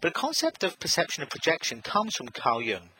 But 0.00 0.14
the 0.14 0.20
concept 0.20 0.62
of 0.62 0.78
perception 0.80 1.22
and 1.22 1.30
projection 1.30 1.82
comes 1.82 2.14
from 2.14 2.28
Carl 2.28 2.62
Jung. 2.62 2.90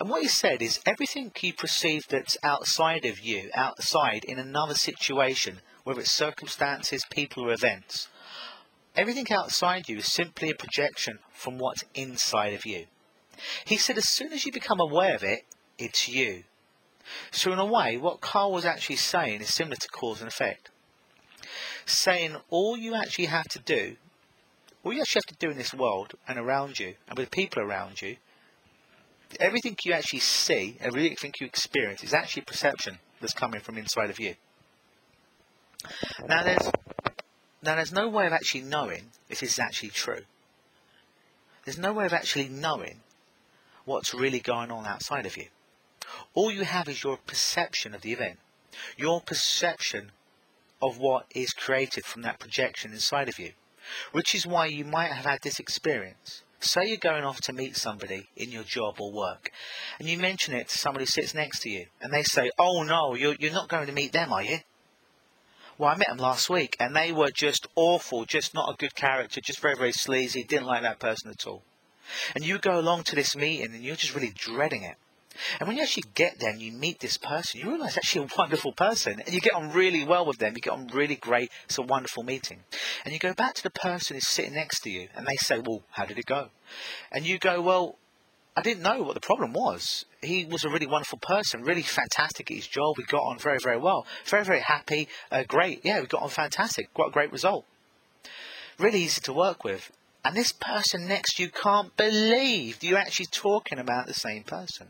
And 0.00 0.08
what 0.08 0.22
he 0.22 0.28
said 0.28 0.62
is 0.62 0.80
everything 0.84 1.32
you 1.40 1.52
perceive 1.52 2.06
that's 2.08 2.36
outside 2.42 3.04
of 3.04 3.20
you, 3.20 3.50
outside 3.54 4.24
in 4.24 4.38
another 4.38 4.74
situation, 4.74 5.60
whether 5.84 6.00
it's 6.00 6.12
circumstances, 6.12 7.04
people, 7.10 7.44
or 7.44 7.52
events, 7.52 8.08
everything 8.96 9.26
outside 9.30 9.88
you 9.88 9.98
is 9.98 10.12
simply 10.12 10.50
a 10.50 10.54
projection 10.54 11.18
from 11.32 11.58
what's 11.58 11.84
inside 11.94 12.54
of 12.54 12.64
you. 12.64 12.86
He 13.64 13.76
said 13.76 13.98
as 13.98 14.08
soon 14.08 14.32
as 14.32 14.44
you 14.44 14.52
become 14.52 14.80
aware 14.80 15.14
of 15.14 15.22
it, 15.22 15.44
it's 15.78 16.08
you. 16.08 16.44
So 17.30 17.52
in 17.52 17.58
a 17.58 17.66
way, 17.66 17.96
what 17.96 18.20
Carl 18.20 18.52
was 18.52 18.64
actually 18.64 18.96
saying 18.96 19.40
is 19.40 19.52
similar 19.52 19.76
to 19.76 19.88
cause 19.88 20.20
and 20.20 20.28
effect. 20.28 20.70
Saying 21.84 22.36
all 22.48 22.76
you 22.76 22.94
actually 22.94 23.26
have 23.26 23.48
to 23.48 23.58
do, 23.58 23.96
all 24.84 24.92
you 24.92 25.00
actually 25.00 25.22
have 25.26 25.38
to 25.38 25.46
do 25.46 25.50
in 25.50 25.56
this 25.56 25.72
world 25.72 26.12
and 26.28 26.38
around 26.38 26.78
you 26.78 26.94
and 27.08 27.18
with 27.18 27.30
people 27.30 27.62
around 27.62 28.02
you, 28.02 28.16
everything 29.40 29.76
you 29.84 29.94
actually 29.94 30.20
see, 30.20 30.76
everything 30.80 31.32
you 31.40 31.46
experience 31.46 32.04
is 32.04 32.12
actually 32.12 32.42
perception 32.42 32.98
that's 33.20 33.32
coming 33.32 33.60
from 33.60 33.78
inside 33.78 34.10
of 34.10 34.20
you. 34.20 34.34
Now 36.28 36.44
there's 36.44 36.70
now 37.62 37.76
there's 37.76 37.92
no 37.92 38.08
way 38.08 38.26
of 38.26 38.32
actually 38.32 38.62
knowing 38.62 39.10
if 39.30 39.40
this 39.40 39.52
is 39.52 39.58
actually 39.58 39.88
true. 39.88 40.22
There's 41.64 41.78
no 41.78 41.94
way 41.94 42.04
of 42.04 42.12
actually 42.12 42.48
knowing 42.48 43.00
what's 43.86 44.12
really 44.12 44.40
going 44.40 44.70
on 44.70 44.86
outside 44.86 45.24
of 45.24 45.36
you. 45.36 45.46
All 46.34 46.50
you 46.50 46.64
have 46.64 46.88
is 46.88 47.02
your 47.02 47.16
perception 47.16 47.94
of 47.94 48.02
the 48.02 48.12
event, 48.12 48.38
your 48.98 49.22
perception 49.22 50.12
of 50.82 50.98
what 50.98 51.24
is 51.34 51.52
created 51.52 52.04
from 52.04 52.22
that 52.22 52.38
projection 52.38 52.92
inside 52.92 53.30
of 53.30 53.38
you, 53.38 53.52
which 54.12 54.34
is 54.34 54.46
why 54.46 54.66
you 54.66 54.84
might 54.84 55.12
have 55.12 55.24
had 55.24 55.42
this 55.42 55.58
experience. 55.58 56.42
Say 56.60 56.86
you're 56.86 56.96
going 56.96 57.24
off 57.24 57.40
to 57.42 57.52
meet 57.52 57.76
somebody 57.76 58.28
in 58.36 58.50
your 58.50 58.62
job 58.62 58.98
or 58.98 59.12
work, 59.12 59.50
and 59.98 60.08
you 60.08 60.16
mention 60.16 60.54
it 60.54 60.68
to 60.68 60.78
somebody 60.78 61.02
who 61.02 61.10
sits 61.10 61.34
next 61.34 61.60
to 61.60 61.70
you, 61.70 61.86
and 62.00 62.12
they 62.12 62.22
say, 62.22 62.50
"Oh 62.58 62.82
no, 62.82 63.14
you're 63.14 63.34
you're 63.38 63.52
not 63.52 63.68
going 63.68 63.86
to 63.86 63.92
meet 63.92 64.12
them, 64.12 64.32
are 64.32 64.42
you?" 64.42 64.60
Well, 65.76 65.90
I 65.90 65.96
met 65.96 66.08
them 66.08 66.18
last 66.18 66.48
week, 66.48 66.76
and 66.80 66.96
they 66.96 67.12
were 67.12 67.30
just 67.30 67.66
awful, 67.74 68.24
just 68.24 68.54
not 68.54 68.72
a 68.72 68.76
good 68.76 68.94
character, 68.94 69.40
just 69.40 69.60
very 69.60 69.76
very 69.76 69.92
sleazy. 69.92 70.42
Didn't 70.42 70.66
like 70.66 70.82
that 70.82 70.98
person 70.98 71.30
at 71.30 71.46
all. 71.46 71.62
And 72.34 72.44
you 72.44 72.58
go 72.58 72.78
along 72.78 73.04
to 73.04 73.16
this 73.16 73.36
meeting, 73.36 73.74
and 73.74 73.84
you're 73.84 73.96
just 73.96 74.14
really 74.14 74.32
dreading 74.34 74.84
it. 74.84 74.96
And 75.58 75.68
when 75.68 75.76
you 75.76 75.82
actually 75.82 76.04
get 76.14 76.38
there 76.38 76.50
and 76.50 76.60
you 76.60 76.72
meet 76.72 77.00
this 77.00 77.16
person, 77.16 77.60
you 77.60 77.70
realize 77.70 77.96
actually 77.96 78.26
a 78.26 78.38
wonderful 78.38 78.72
person 78.72 79.20
and 79.20 79.34
you 79.34 79.40
get 79.40 79.54
on 79.54 79.72
really 79.72 80.04
well 80.04 80.26
with 80.26 80.38
them. 80.38 80.54
You 80.54 80.60
get 80.60 80.72
on 80.72 80.88
really 80.88 81.16
great. 81.16 81.50
It's 81.64 81.78
a 81.78 81.82
wonderful 81.82 82.22
meeting. 82.22 82.60
And 83.04 83.12
you 83.12 83.18
go 83.18 83.34
back 83.34 83.54
to 83.54 83.62
the 83.62 83.70
person 83.70 84.16
who's 84.16 84.28
sitting 84.28 84.54
next 84.54 84.80
to 84.80 84.90
you 84.90 85.08
and 85.14 85.26
they 85.26 85.36
say, 85.36 85.58
well, 85.58 85.82
how 85.90 86.04
did 86.04 86.18
it 86.18 86.26
go? 86.26 86.48
And 87.12 87.26
you 87.26 87.38
go, 87.38 87.60
well, 87.60 87.96
I 88.56 88.62
didn't 88.62 88.82
know 88.82 89.02
what 89.02 89.14
the 89.14 89.20
problem 89.20 89.52
was. 89.52 90.04
He 90.22 90.44
was 90.44 90.64
a 90.64 90.70
really 90.70 90.86
wonderful 90.86 91.18
person, 91.18 91.62
really 91.62 91.82
fantastic 91.82 92.50
at 92.50 92.56
his 92.56 92.68
job. 92.68 92.94
We 92.96 93.04
got 93.04 93.24
on 93.24 93.38
very, 93.38 93.58
very 93.62 93.78
well. 93.78 94.06
Very, 94.26 94.44
very 94.44 94.60
happy. 94.60 95.08
Uh, 95.30 95.42
great. 95.46 95.80
Yeah, 95.84 96.00
we 96.00 96.06
got 96.06 96.22
on 96.22 96.28
fantastic. 96.28 96.88
What 96.94 97.08
a 97.08 97.10
great 97.10 97.32
result. 97.32 97.64
Really 98.78 99.02
easy 99.02 99.20
to 99.22 99.32
work 99.32 99.64
with. 99.64 99.90
And 100.24 100.36
this 100.36 100.52
person 100.52 101.06
next 101.06 101.38
you 101.38 101.50
can't 101.50 101.94
believe 101.96 102.82
you're 102.82 102.98
actually 102.98 103.26
talking 103.26 103.78
about 103.78 104.06
the 104.06 104.14
same 104.14 104.44
person. 104.44 104.88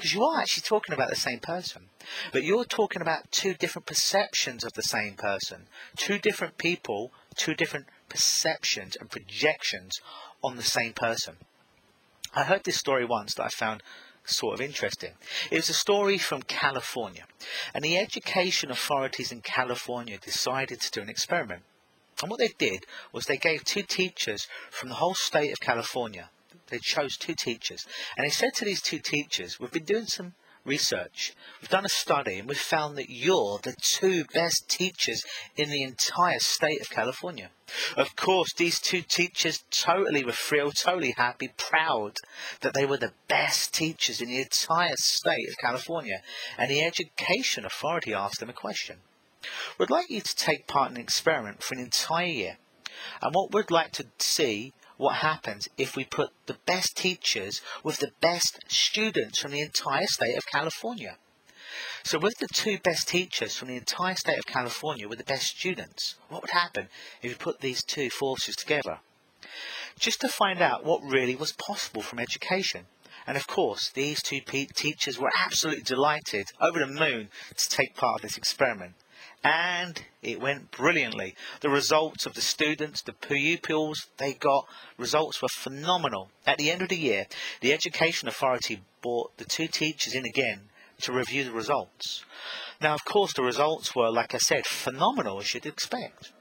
Because 0.00 0.14
you 0.14 0.24
are 0.24 0.40
actually 0.40 0.62
talking 0.62 0.94
about 0.94 1.10
the 1.10 1.14
same 1.14 1.40
person. 1.40 1.90
But 2.32 2.42
you're 2.42 2.64
talking 2.64 3.02
about 3.02 3.30
two 3.30 3.52
different 3.52 3.84
perceptions 3.84 4.64
of 4.64 4.72
the 4.72 4.82
same 4.82 5.12
person. 5.12 5.66
Two 5.94 6.18
different 6.18 6.56
people, 6.56 7.12
two 7.36 7.52
different 7.52 7.84
perceptions 8.08 8.96
and 8.98 9.10
projections 9.10 10.00
on 10.42 10.56
the 10.56 10.62
same 10.62 10.94
person. 10.94 11.36
I 12.34 12.44
heard 12.44 12.64
this 12.64 12.78
story 12.78 13.04
once 13.04 13.34
that 13.34 13.44
I 13.44 13.48
found 13.50 13.82
sort 14.24 14.54
of 14.54 14.62
interesting. 14.62 15.12
It 15.50 15.56
was 15.56 15.68
a 15.68 15.74
story 15.74 16.16
from 16.16 16.44
California, 16.44 17.26
and 17.74 17.84
the 17.84 17.98
education 17.98 18.70
authorities 18.70 19.30
in 19.30 19.42
California 19.42 20.16
decided 20.16 20.80
to 20.80 20.90
do 20.90 21.02
an 21.02 21.10
experiment. 21.10 21.64
And 22.22 22.30
what 22.30 22.40
they 22.40 22.54
did 22.56 22.86
was 23.12 23.26
they 23.26 23.36
gave 23.36 23.64
two 23.64 23.82
teachers 23.82 24.48
from 24.70 24.88
the 24.88 24.94
whole 24.94 25.14
state 25.14 25.52
of 25.52 25.60
California 25.60 26.30
they 26.70 26.78
chose 26.78 27.16
two 27.16 27.34
teachers. 27.34 27.86
And 28.16 28.26
they 28.26 28.30
said 28.30 28.54
to 28.54 28.64
these 28.64 28.82
two 28.82 28.98
teachers, 28.98 29.58
we've 29.58 29.70
been 29.70 29.84
doing 29.84 30.06
some 30.06 30.34
research. 30.64 31.34
We've 31.60 31.70
done 31.70 31.84
a 31.84 31.90
study 31.90 32.38
and 32.38 32.48
we've 32.48 32.58
found 32.58 32.96
that 32.96 33.10
you're 33.10 33.58
the 33.62 33.74
two 33.80 34.24
best 34.32 34.68
teachers 34.68 35.24
in 35.56 35.70
the 35.70 35.82
entire 35.82 36.38
state 36.38 36.80
of 36.80 36.90
California. 36.90 37.50
Of 37.96 38.16
course, 38.16 38.52
these 38.56 38.80
two 38.80 39.02
teachers 39.02 39.64
totally 39.70 40.24
were 40.24 40.32
thrilled, 40.32 40.74
totally 40.76 41.14
happy, 41.16 41.50
proud 41.56 42.16
that 42.60 42.74
they 42.74 42.84
were 42.84 42.98
the 42.98 43.12
best 43.28 43.72
teachers 43.74 44.20
in 44.20 44.28
the 44.28 44.40
entire 44.40 44.96
state 44.96 45.48
of 45.48 45.56
California. 45.60 46.22
And 46.58 46.70
the 46.70 46.82
education 46.82 47.64
authority 47.64 48.12
asked 48.12 48.40
them 48.40 48.50
a 48.50 48.54
question. 48.54 48.98
We'd 49.78 49.90
like 49.90 50.10
you 50.10 50.20
to 50.20 50.36
take 50.36 50.66
part 50.66 50.90
in 50.90 50.96
an 50.96 51.02
experiment 51.02 51.62
for 51.62 51.74
an 51.74 51.80
entire 51.80 52.26
year. 52.26 52.58
And 53.22 53.34
what 53.34 53.54
we'd 53.54 53.70
like 53.70 53.92
to 53.92 54.06
see 54.18 54.74
what 55.00 55.16
happens 55.16 55.66
if 55.78 55.96
we 55.96 56.04
put 56.04 56.28
the 56.44 56.58
best 56.66 56.94
teachers 56.94 57.62
with 57.82 57.96
the 57.96 58.12
best 58.20 58.60
students 58.68 59.38
from 59.40 59.50
the 59.52 59.60
entire 59.60 60.06
state 60.06 60.36
of 60.36 60.44
California. 60.52 61.16
So 62.04 62.18
with 62.18 62.38
the 62.38 62.48
two 62.52 62.78
best 62.78 63.08
teachers 63.08 63.56
from 63.56 63.68
the 63.68 63.76
entire 63.76 64.14
state 64.14 64.38
of 64.38 64.44
California 64.44 65.08
with 65.08 65.18
the 65.18 65.24
best 65.24 65.56
students, 65.56 66.16
what 66.28 66.42
would 66.42 66.50
happen 66.50 66.88
if 67.22 67.30
we 67.30 67.34
put 67.34 67.60
these 67.60 67.82
two 67.82 68.10
forces 68.10 68.54
together? 68.56 68.98
Just 69.98 70.20
to 70.20 70.28
find 70.28 70.60
out 70.60 70.84
what 70.84 71.02
really 71.02 71.34
was 71.34 71.52
possible 71.52 72.02
from 72.02 72.18
education. 72.18 72.84
And 73.26 73.38
of 73.38 73.46
course, 73.46 73.90
these 73.90 74.22
two 74.22 74.40
teachers 74.40 75.18
were 75.18 75.32
absolutely 75.38 75.82
delighted, 75.82 76.46
over 76.60 76.78
the 76.78 76.86
moon, 76.86 77.28
to 77.56 77.68
take 77.68 77.94
part 77.94 78.16
of 78.16 78.22
this 78.22 78.36
experiment 78.36 78.94
and 79.42 80.04
it 80.22 80.40
went 80.40 80.70
brilliantly. 80.70 81.34
The 81.60 81.70
results 81.70 82.26
of 82.26 82.34
the 82.34 82.40
students, 82.40 83.02
the 83.02 83.12
pupils 83.12 84.08
they 84.18 84.34
got, 84.34 84.66
results 84.98 85.40
were 85.40 85.48
phenomenal. 85.48 86.30
At 86.46 86.58
the 86.58 86.70
end 86.70 86.82
of 86.82 86.88
the 86.88 86.96
year, 86.96 87.26
the 87.60 87.72
Education 87.72 88.28
Authority 88.28 88.82
brought 89.02 89.36
the 89.38 89.44
two 89.44 89.66
teachers 89.66 90.14
in 90.14 90.26
again 90.26 90.68
to 91.02 91.12
review 91.12 91.44
the 91.44 91.52
results. 91.52 92.24
Now, 92.80 92.94
of 92.94 93.04
course, 93.04 93.32
the 93.32 93.42
results 93.42 93.94
were, 93.94 94.10
like 94.10 94.34
I 94.34 94.38
said, 94.38 94.66
phenomenal 94.66 95.40
as 95.40 95.54
you'd 95.54 95.66
expect. 95.66 96.32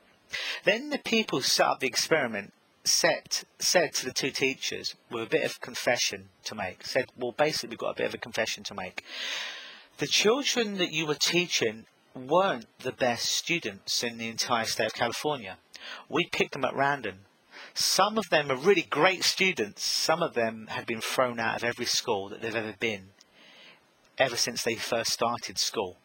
Then 0.63 0.89
the 0.89 0.99
people 0.99 1.39
who 1.39 1.43
set 1.43 1.67
up 1.67 1.79
the 1.79 1.87
experiment 1.87 2.53
set, 2.83 3.43
said 3.59 3.93
to 3.93 4.05
the 4.05 4.13
two 4.13 4.31
teachers 4.31 4.95
with 5.09 5.23
a 5.23 5.29
bit 5.29 5.43
of 5.43 5.61
confession 5.61 6.29
to 6.45 6.55
make, 6.55 6.85
said, 6.85 7.05
well, 7.17 7.31
basically, 7.31 7.69
we've 7.69 7.79
got 7.79 7.91
a 7.91 7.97
bit 7.97 8.07
of 8.07 8.13
a 8.13 8.19
confession 8.19 8.63
to 8.65 8.73
make. 8.73 9.03
The 9.97 10.07
children 10.07 10.77
that 10.77 10.91
you 10.91 11.05
were 11.05 11.17
teaching 11.19 11.85
weren't 12.27 12.67
the 12.79 12.91
best 12.91 13.25
students 13.25 14.03
in 14.03 14.17
the 14.17 14.27
entire 14.27 14.65
state 14.65 14.87
of 14.87 14.93
California. 14.93 15.57
We 16.07 16.29
picked 16.31 16.53
them 16.53 16.65
at 16.65 16.75
random. 16.75 17.19
Some 17.73 18.17
of 18.17 18.29
them 18.29 18.51
are 18.51 18.55
really 18.55 18.81
great 18.81 19.23
students. 19.23 19.85
Some 19.85 20.21
of 20.21 20.33
them 20.33 20.67
had 20.67 20.85
been 20.85 21.01
thrown 21.01 21.39
out 21.39 21.57
of 21.57 21.63
every 21.63 21.85
school 21.85 22.29
that 22.29 22.41
they've 22.41 22.55
ever 22.55 22.75
been, 22.79 23.09
ever 24.17 24.35
since 24.35 24.63
they 24.63 24.75
first 24.75 25.11
started 25.11 25.57
school. 25.57 25.97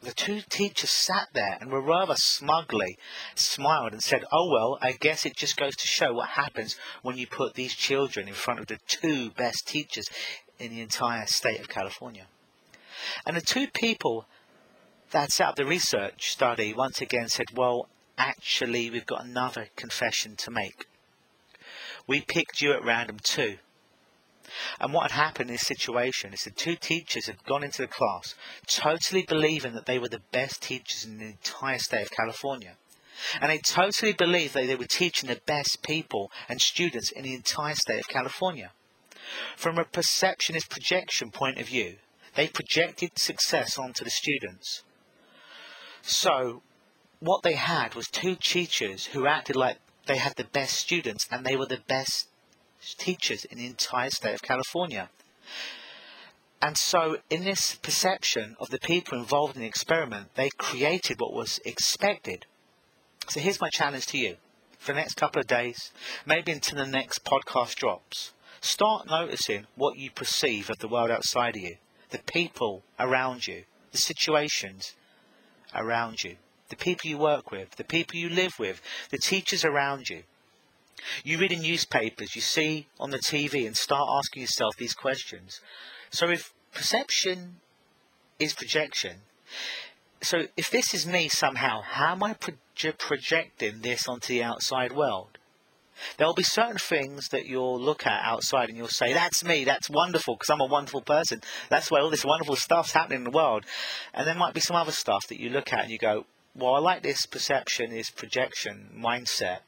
The 0.00 0.12
two 0.12 0.42
teachers 0.48 0.90
sat 0.90 1.28
there 1.34 1.58
and 1.60 1.72
were 1.72 1.80
rather 1.80 2.14
smugly 2.16 2.96
smiled 3.34 3.92
and 3.92 4.02
said, 4.02 4.24
Oh 4.30 4.48
well, 4.48 4.78
I 4.80 4.92
guess 4.92 5.26
it 5.26 5.36
just 5.36 5.56
goes 5.56 5.74
to 5.74 5.86
show 5.88 6.12
what 6.12 6.30
happens 6.30 6.76
when 7.02 7.16
you 7.16 7.26
put 7.26 7.54
these 7.54 7.74
children 7.74 8.28
in 8.28 8.34
front 8.34 8.60
of 8.60 8.68
the 8.68 8.78
two 8.86 9.30
best 9.30 9.66
teachers 9.66 10.08
in 10.60 10.70
the 10.70 10.80
entire 10.82 11.26
state 11.26 11.58
of 11.58 11.68
California. 11.68 12.26
And 13.26 13.36
the 13.36 13.40
two 13.40 13.66
people 13.66 14.26
that 15.10 15.32
set 15.32 15.48
up 15.48 15.56
the 15.56 15.64
research 15.64 16.30
study 16.30 16.72
once 16.72 17.00
again 17.00 17.28
said, 17.28 17.46
Well, 17.54 17.88
actually, 18.16 18.90
we've 18.90 19.06
got 19.06 19.24
another 19.24 19.68
confession 19.76 20.36
to 20.36 20.50
make. 20.50 20.86
We 22.06 22.20
picked 22.20 22.60
you 22.60 22.72
at 22.72 22.84
random 22.84 23.18
too. 23.22 23.58
And 24.80 24.92
what 24.92 25.10
had 25.10 25.22
happened 25.22 25.50
in 25.50 25.54
this 25.54 25.66
situation 25.66 26.32
is 26.32 26.42
the 26.42 26.50
two 26.50 26.74
teachers 26.74 27.26
had 27.26 27.44
gone 27.44 27.62
into 27.62 27.82
the 27.82 27.88
class 27.88 28.34
totally 28.66 29.22
believing 29.22 29.74
that 29.74 29.86
they 29.86 29.98
were 29.98 30.08
the 30.08 30.22
best 30.32 30.62
teachers 30.62 31.04
in 31.04 31.18
the 31.18 31.26
entire 31.26 31.78
state 31.78 32.02
of 32.02 32.10
California. 32.10 32.76
And 33.40 33.50
they 33.50 33.58
totally 33.58 34.12
believed 34.12 34.54
that 34.54 34.66
they 34.66 34.76
were 34.76 34.86
teaching 34.86 35.28
the 35.28 35.40
best 35.44 35.82
people 35.82 36.30
and 36.48 36.60
students 36.60 37.10
in 37.10 37.24
the 37.24 37.34
entire 37.34 37.74
state 37.74 38.00
of 38.00 38.08
California. 38.08 38.72
From 39.56 39.78
a 39.78 39.84
perceptionist 39.84 40.70
projection 40.70 41.30
point 41.30 41.58
of 41.58 41.66
view, 41.66 41.96
they 42.34 42.48
projected 42.48 43.18
success 43.18 43.76
onto 43.76 44.04
the 44.04 44.10
students. 44.10 44.82
So, 46.02 46.62
what 47.20 47.42
they 47.42 47.54
had 47.54 47.94
was 47.94 48.06
two 48.08 48.36
teachers 48.36 49.06
who 49.06 49.26
acted 49.26 49.56
like 49.56 49.78
they 50.06 50.18
had 50.18 50.36
the 50.36 50.44
best 50.44 50.76
students 50.76 51.26
and 51.30 51.44
they 51.44 51.56
were 51.56 51.66
the 51.66 51.82
best 51.86 52.28
teachers 52.96 53.44
in 53.44 53.58
the 53.58 53.66
entire 53.66 54.10
state 54.10 54.34
of 54.34 54.42
California. 54.42 55.10
And 56.60 56.76
so, 56.76 57.18
in 57.30 57.44
this 57.44 57.76
perception 57.76 58.56
of 58.58 58.70
the 58.70 58.80
people 58.80 59.18
involved 59.18 59.54
in 59.54 59.62
the 59.62 59.68
experiment, 59.68 60.34
they 60.34 60.50
created 60.58 61.20
what 61.20 61.32
was 61.32 61.60
expected. 61.64 62.46
So, 63.28 63.40
here's 63.40 63.60
my 63.60 63.70
challenge 63.70 64.06
to 64.06 64.18
you 64.18 64.36
for 64.78 64.92
the 64.92 65.00
next 65.00 65.14
couple 65.14 65.40
of 65.40 65.46
days, 65.46 65.92
maybe 66.26 66.52
until 66.52 66.78
the 66.78 66.90
next 66.90 67.24
podcast 67.24 67.76
drops. 67.76 68.32
Start 68.60 69.08
noticing 69.08 69.66
what 69.76 69.98
you 69.98 70.10
perceive 70.10 70.68
of 70.68 70.78
the 70.78 70.88
world 70.88 71.10
outside 71.10 71.54
of 71.56 71.62
you, 71.62 71.76
the 72.10 72.18
people 72.18 72.82
around 72.98 73.46
you, 73.46 73.64
the 73.92 73.98
situations 73.98 74.94
around 75.74 76.24
you, 76.24 76.36
the 76.68 76.76
people 76.76 77.10
you 77.10 77.18
work 77.18 77.50
with, 77.50 77.72
the 77.76 77.84
people 77.84 78.16
you 78.16 78.28
live 78.28 78.58
with, 78.58 78.80
the 79.10 79.18
teachers 79.18 79.64
around 79.64 80.08
you. 80.08 80.22
You 81.22 81.38
read 81.38 81.52
in 81.52 81.62
newspapers, 81.62 82.34
you 82.34 82.42
see 82.42 82.88
on 82.98 83.10
the 83.10 83.18
TV, 83.18 83.66
and 83.66 83.76
start 83.76 84.08
asking 84.12 84.42
yourself 84.42 84.74
these 84.76 84.94
questions. 84.94 85.60
So, 86.10 86.28
if 86.28 86.52
perception 86.72 87.60
is 88.38 88.52
projection, 88.52 89.20
so 90.20 90.46
if 90.56 90.70
this 90.70 90.92
is 90.92 91.06
me 91.06 91.28
somehow, 91.28 91.82
how 91.82 92.12
am 92.12 92.22
I 92.22 92.34
pro- 92.34 92.92
projecting 92.98 93.80
this 93.80 94.08
onto 94.08 94.28
the 94.28 94.42
outside 94.42 94.92
world? 94.92 95.37
There'll 96.16 96.34
be 96.34 96.42
certain 96.42 96.78
things 96.78 97.28
that 97.28 97.46
you'll 97.46 97.80
look 97.80 98.06
at 98.06 98.24
outside 98.24 98.68
and 98.68 98.76
you'll 98.76 98.88
say, 98.88 99.12
that's 99.12 99.44
me, 99.44 99.64
that's 99.64 99.90
wonderful, 99.90 100.34
because 100.36 100.50
I'm 100.50 100.60
a 100.60 100.66
wonderful 100.66 101.02
person. 101.02 101.40
That's 101.68 101.90
why 101.90 102.00
all 102.00 102.10
this 102.10 102.24
wonderful 102.24 102.56
stuff's 102.56 102.92
happening 102.92 103.18
in 103.18 103.24
the 103.24 103.30
world. 103.30 103.64
And 104.14 104.26
there 104.26 104.34
might 104.34 104.54
be 104.54 104.60
some 104.60 104.76
other 104.76 104.92
stuff 104.92 105.26
that 105.28 105.40
you 105.40 105.50
look 105.50 105.72
at 105.72 105.82
and 105.82 105.90
you 105.90 105.98
go, 105.98 106.26
well, 106.54 106.74
I 106.74 106.78
like 106.78 107.02
this 107.02 107.26
perception, 107.26 107.90
this 107.90 108.10
projection 108.10 108.90
mindset 108.96 109.58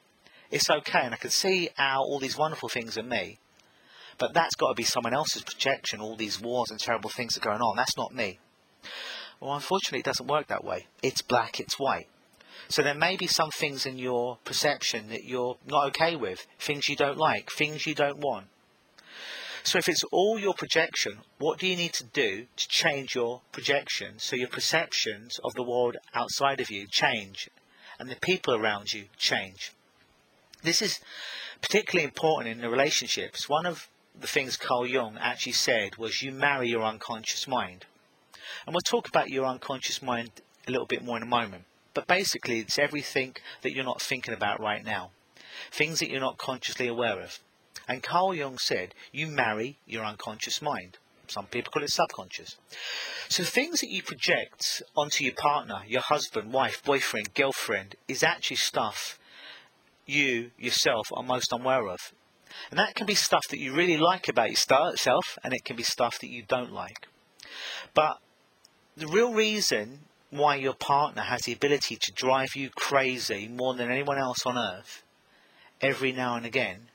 it's 0.51 0.69
okay, 0.69 1.01
and 1.03 1.15
I 1.15 1.17
can 1.17 1.31
see 1.31 1.71
how 1.77 2.01
all 2.03 2.19
these 2.19 2.37
wonderful 2.37 2.69
things 2.69 2.99
are 2.99 3.03
me. 3.03 3.39
But 4.19 4.35
that's 4.35 4.57
got 4.57 4.71
to 4.71 4.75
be 4.75 4.83
someone 4.83 5.15
else's 5.15 5.43
projection, 5.43 6.01
all 6.01 6.17
these 6.17 6.41
wars 6.41 6.71
and 6.71 6.79
terrible 6.79 7.11
things 7.11 7.35
that 7.35 7.47
are 7.47 7.51
going 7.51 7.63
on. 7.63 7.77
That's 7.77 7.97
not 7.97 8.15
me. 8.15 8.39
Well, 9.41 9.55
unfortunately, 9.55 10.01
it 10.01 10.05
doesn't 10.05 10.27
work 10.27 10.49
that 10.49 10.65
way. 10.65 10.87
It's 11.03 11.23
black, 11.23 11.61
it's 11.61 11.79
white. 11.79 12.09
So 12.69 12.83
there 12.83 12.95
may 12.95 13.17
be 13.17 13.27
some 13.27 13.51
things 13.51 13.87
in 13.87 13.99
your 13.99 14.39
perception 14.45 15.09
that 15.09 15.25
you're 15.25 15.57
not 15.67 15.87
okay 15.89 16.17
with, 16.17 16.47
things 16.59 16.89
you 16.89 16.97
don't 16.97 17.19
like, 17.19 17.51
things 17.51 17.87
you 17.87 17.95
don't 17.95 18.19
want. 18.19 18.47
So 19.63 19.79
if 19.79 19.89
it's 19.89 20.05
all 20.05 20.39
your 20.39 20.55
projection, 20.55 21.19
what 21.39 21.59
do 21.59 21.67
you 21.67 21.77
need 21.77 21.93
to 21.95 22.05
do 22.05 22.47
to 22.57 22.69
change 22.69 23.15
your 23.15 23.43
projection 23.53 24.19
so 24.19 24.37
your 24.37 24.49
perceptions 24.49 25.39
of 25.45 25.55
the 25.55 25.63
world 25.63 25.97
outside 26.15 26.61
of 26.61 26.71
you 26.71 26.87
change 26.91 27.51
and 27.99 28.09
the 28.09 28.17
people 28.17 28.55
around 28.55 28.93
you 28.95 29.07
change? 29.19 29.73
This 30.63 30.81
is 30.81 31.01
particularly 31.61 32.05
important 32.05 32.53
in 32.53 32.61
the 32.61 32.71
relationships. 32.71 33.49
One 33.49 33.67
of 33.67 33.89
the 34.19 34.27
things 34.27 34.57
Carl 34.57 34.87
Jung 34.87 35.19
actually 35.21 35.53
said 35.53 35.97
was 35.97 36.23
you 36.23 36.33
marry 36.33 36.69
your 36.69 36.83
unconscious 36.83 37.47
mind. 37.47 37.85
And 38.67 38.75
we'll 38.75 38.81
talk 38.81 39.09
about 39.09 39.31
your 39.31 39.45
unconscious 39.45 40.03
mind 40.03 40.31
a 40.67 40.71
little 40.71 40.87
bit 40.87 41.05
more 41.05 41.17
in 41.17 41.23
a 41.23 41.27
moment. 41.27 41.65
But 41.95 42.07
basically, 42.07 42.61
it's 42.61 42.79
everything 42.79 43.37
that 43.63 43.73
you're 43.73 43.85
not 43.85 44.01
thinking 44.01 44.35
about 44.35 44.61
right 44.61 44.85
now, 44.85 45.11
things 45.73 45.99
that 45.99 46.11
you're 46.11 46.21
not 46.21 46.39
consciously 46.39 46.87
aware 46.87 47.21
of. 47.21 47.41
And 47.89 48.03
Carl 48.03 48.35
Jung 48.35 48.59
said, 48.59 48.95
you 49.13 49.27
marry 49.27 49.79
your 49.87 50.05
unconscious 50.05 50.63
mind. 50.63 50.99
Some 51.27 51.47
people 51.47 51.73
call 51.73 51.83
it 51.83 51.91
subconscious. 51.91 52.57
So 53.29 53.45
things 53.45 53.81
that 53.81 53.91
you 53.91 54.03
project 54.03 54.83
onto 54.97 55.25
your 55.25 55.35
partner, 55.35 55.83
your 55.87 56.03
husband, 56.03 56.53
wife, 56.53 56.83
boyfriend, 56.85 57.35
girlfriend, 57.35 57.95
is 58.09 58.23
actually 58.23 58.57
stuff 58.57 59.19
you 60.07 60.51
yourself 60.59 61.07
are 61.13 61.23
most 61.23 61.53
unaware 61.53 61.89
of. 61.89 61.99
And 62.71 62.79
that 62.79 62.97
can 62.97 63.07
be 63.07 63.15
stuff 63.15 63.47
that 63.51 63.61
you 63.61 63.73
really 63.73 63.97
like 63.97 64.29
about 64.29 64.51
yourself, 64.51 65.39
and 65.45 65.55
it 65.55 65.65
can 65.65 65.77
be 65.77 65.85
stuff 65.85 66.19
that 66.21 66.31
you 66.31 66.43
don't 66.43 66.73
like. 66.73 67.07
But 67.95 68.19
the 68.97 69.07
real 69.07 69.33
reason 69.33 70.01
why 70.31 70.55
your 70.55 70.75
partner 70.75 71.23
has 71.23 71.43
the 71.43 71.53
ability 71.53 71.97
to 71.97 72.13
drive 72.13 72.55
you 72.55 72.71
crazy 72.71 73.49
more 73.49 73.75
than 73.75 73.91
anyone 73.91 74.19
else 74.19 74.47
on 74.47 74.57
earth 74.57 75.03
every 75.81 76.13
now 76.13 76.37
and 76.37 76.47
again 76.47 76.89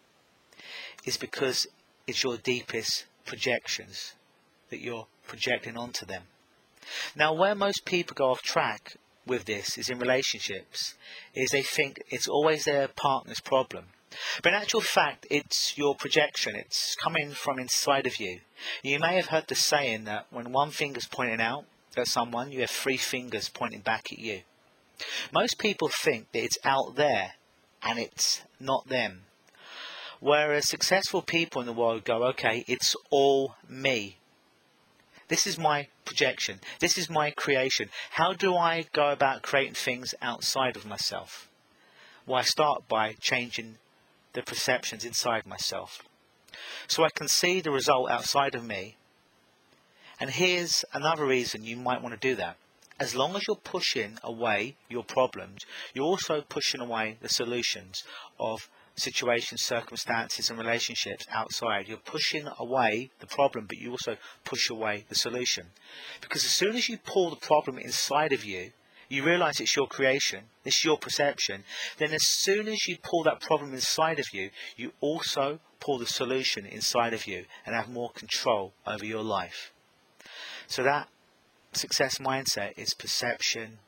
is 1.05 1.17
because 1.17 1.67
it's 2.07 2.23
your 2.23 2.37
deepest 2.37 3.05
projections 3.25 4.13
that 4.69 4.79
you're 4.79 5.07
projecting 5.27 5.77
onto 5.77 6.05
them. 6.05 6.23
Now, 7.15 7.33
where 7.33 7.55
most 7.55 7.85
people 7.85 8.13
go 8.15 8.29
off 8.29 8.41
track 8.41 8.97
with 9.25 9.45
this 9.45 9.77
is 9.77 9.89
in 9.89 9.97
relationships 9.97 10.93
is 11.33 11.49
they 11.49 11.63
think 11.63 12.01
it's 12.09 12.27
always 12.27 12.63
their 12.63 12.87
partner's 12.87 13.39
problem. 13.39 13.85
But 14.41 14.53
in 14.53 14.61
actual 14.61 14.81
fact, 14.81 15.25
it's 15.29 15.77
your 15.77 15.95
projection. 15.95 16.55
It's 16.55 16.95
coming 16.95 17.31
from 17.31 17.59
inside 17.59 18.05
of 18.07 18.19
you. 18.19 18.39
You 18.81 18.99
may 18.99 19.15
have 19.15 19.27
heard 19.27 19.47
the 19.47 19.55
saying 19.55 20.05
that 20.05 20.27
when 20.29 20.51
one 20.51 20.71
finger's 20.71 21.07
pointing 21.07 21.41
out 21.41 21.65
at 21.97 22.07
someone, 22.07 22.51
you 22.51 22.61
have 22.61 22.69
three 22.69 22.97
fingers 22.97 23.49
pointing 23.49 23.81
back 23.81 24.11
at 24.11 24.19
you. 24.19 24.41
Most 25.33 25.59
people 25.59 25.89
think 25.89 26.31
that 26.31 26.43
it's 26.43 26.57
out 26.63 26.95
there 26.95 27.33
and 27.83 27.99
it's 27.99 28.41
not 28.59 28.87
them. 28.87 29.21
Whereas 30.19 30.67
successful 30.67 31.21
people 31.21 31.61
in 31.61 31.67
the 31.67 31.73
world 31.73 32.05
go, 32.05 32.23
okay, 32.27 32.63
it's 32.67 32.95
all 33.09 33.55
me. 33.67 34.17
This 35.27 35.47
is 35.47 35.57
my 35.57 35.87
projection. 36.05 36.59
This 36.79 36.97
is 36.97 37.09
my 37.09 37.31
creation. 37.31 37.89
How 38.11 38.33
do 38.33 38.55
I 38.55 38.85
go 38.93 39.09
about 39.09 39.41
creating 39.41 39.73
things 39.73 40.13
outside 40.21 40.75
of 40.75 40.85
myself? 40.85 41.49
Well, 42.25 42.39
I 42.39 42.43
start 42.43 42.87
by 42.87 43.13
changing 43.19 43.77
the 44.33 44.41
perceptions 44.41 45.03
inside 45.03 45.45
myself. 45.45 46.03
So 46.87 47.03
I 47.03 47.09
can 47.09 47.27
see 47.27 47.59
the 47.59 47.71
result 47.71 48.09
outside 48.09 48.55
of 48.55 48.63
me. 48.63 48.97
And 50.19 50.29
here's 50.29 50.85
another 50.93 51.25
reason 51.25 51.63
you 51.63 51.75
might 51.75 52.01
want 52.01 52.19
to 52.19 52.29
do 52.29 52.35
that. 52.35 52.57
As 52.97 53.13
long 53.13 53.35
as 53.35 53.45
you're 53.47 53.57
pushing 53.57 54.17
away 54.23 54.77
your 54.89 55.03
problems, 55.03 55.65
you're 55.93 56.05
also 56.05 56.41
pushing 56.41 56.79
away 56.79 57.17
the 57.21 57.27
solutions 57.27 58.03
of 58.39 58.69
situations, 58.95 59.61
circumstances, 59.61 60.49
and 60.49 60.57
relationships 60.57 61.25
outside. 61.29 61.89
You're 61.89 61.97
pushing 61.97 62.47
away 62.57 63.11
the 63.19 63.27
problem, 63.27 63.65
but 63.67 63.77
you 63.77 63.91
also 63.91 64.17
push 64.45 64.69
away 64.69 65.05
the 65.09 65.15
solution. 65.15 65.67
Because 66.21 66.45
as 66.45 66.51
soon 66.51 66.75
as 66.75 66.87
you 66.87 66.97
pull 66.97 67.29
the 67.29 67.35
problem 67.35 67.77
inside 67.77 68.31
of 68.31 68.45
you, 68.45 68.71
you 69.09 69.23
realize 69.23 69.59
it's 69.59 69.75
your 69.75 69.87
creation, 69.87 70.45
it's 70.63 70.83
your 70.83 70.97
perception, 70.97 71.63
then 71.97 72.13
as 72.13 72.23
soon 72.23 72.67
as 72.67 72.87
you 72.87 72.97
pull 72.97 73.23
that 73.23 73.41
problem 73.41 73.73
inside 73.73 74.19
of 74.19 74.25
you, 74.33 74.49
you 74.77 74.93
also 74.99 75.59
pull 75.79 75.99
the 75.99 76.07
solution 76.07 76.65
inside 76.65 77.13
of 77.13 77.27
you 77.27 77.45
and 77.65 77.75
have 77.75 77.89
more 77.89 78.09
control 78.11 78.73
over 78.87 79.05
your 79.05 79.21
life. 79.21 79.71
So 80.67 80.83
that 80.83 81.09
success 81.73 82.17
mindset 82.17 82.77
is 82.77 82.93
perception 82.93 83.79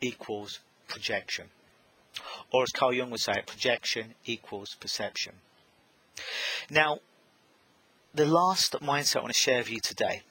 equals 0.00 0.60
projection. 0.88 1.46
Or 2.52 2.62
as 2.62 2.70
Carl 2.70 2.92
Jung 2.92 3.10
would 3.10 3.20
say, 3.20 3.42
projection 3.46 4.14
equals 4.24 4.76
perception. 4.80 5.34
Now, 6.68 6.98
the 8.12 8.26
last 8.26 8.72
mindset 8.80 9.16
I 9.16 9.20
want 9.20 9.32
to 9.32 9.38
share 9.38 9.58
with 9.58 9.70
you 9.70 9.80
today 9.80 10.22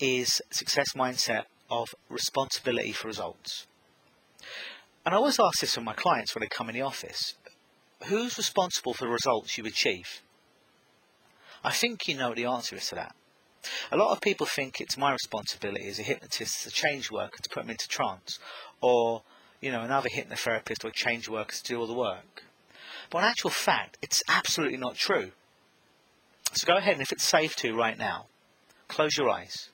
is 0.00 0.40
success 0.50 0.94
mindset 0.96 1.44
of 1.70 1.94
responsibility 2.08 2.92
for 2.92 3.08
results. 3.08 3.66
And 5.04 5.14
I 5.14 5.18
always 5.18 5.38
ask 5.38 5.60
this 5.60 5.76
of 5.76 5.82
my 5.82 5.92
clients 5.92 6.34
when 6.34 6.40
they 6.40 6.48
come 6.48 6.68
in 6.68 6.74
the 6.74 6.82
office. 6.82 7.34
Who's 8.06 8.38
responsible 8.38 8.94
for 8.94 9.04
the 9.04 9.10
results 9.10 9.58
you 9.58 9.66
achieve? 9.66 10.22
I 11.62 11.72
think 11.72 12.08
you 12.08 12.16
know 12.16 12.34
the 12.34 12.46
answer 12.46 12.76
is 12.76 12.88
to 12.88 12.94
that. 12.96 13.14
A 13.90 13.96
lot 13.96 14.12
of 14.12 14.20
people 14.20 14.46
think 14.46 14.80
it's 14.80 14.96
my 14.96 15.12
responsibility 15.12 15.88
as 15.88 15.98
a 15.98 16.02
hypnotist, 16.02 16.66
as 16.66 16.72
a 16.72 16.74
change 16.74 17.10
worker, 17.10 17.38
to 17.42 17.48
put 17.48 17.62
them 17.62 17.70
into 17.70 17.88
trance, 17.88 18.38
or 18.80 19.22
you 19.60 19.72
know 19.72 19.82
another 19.82 20.08
hypnotherapist 20.08 20.84
or 20.84 20.90
change 20.90 21.28
worker 21.28 21.54
to 21.54 21.62
do 21.62 21.78
all 21.78 21.86
the 21.86 21.94
work. 21.94 22.44
But 23.10 23.18
in 23.18 23.24
actual 23.24 23.50
fact, 23.50 23.98
it's 24.02 24.22
absolutely 24.28 24.78
not 24.78 24.96
true. 24.96 25.32
So 26.52 26.66
go 26.66 26.76
ahead 26.76 26.94
and 26.94 27.02
if 27.02 27.12
it's 27.12 27.24
safe 27.24 27.56
to 27.56 27.74
right 27.74 27.98
now, 27.98 28.26
close 28.88 29.16
your 29.16 29.28
eyes. 29.28 29.70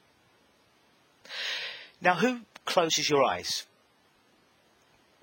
Now, 2.01 2.15
who 2.15 2.41
closes 2.65 3.11
your 3.11 3.23
eyes? 3.23 3.67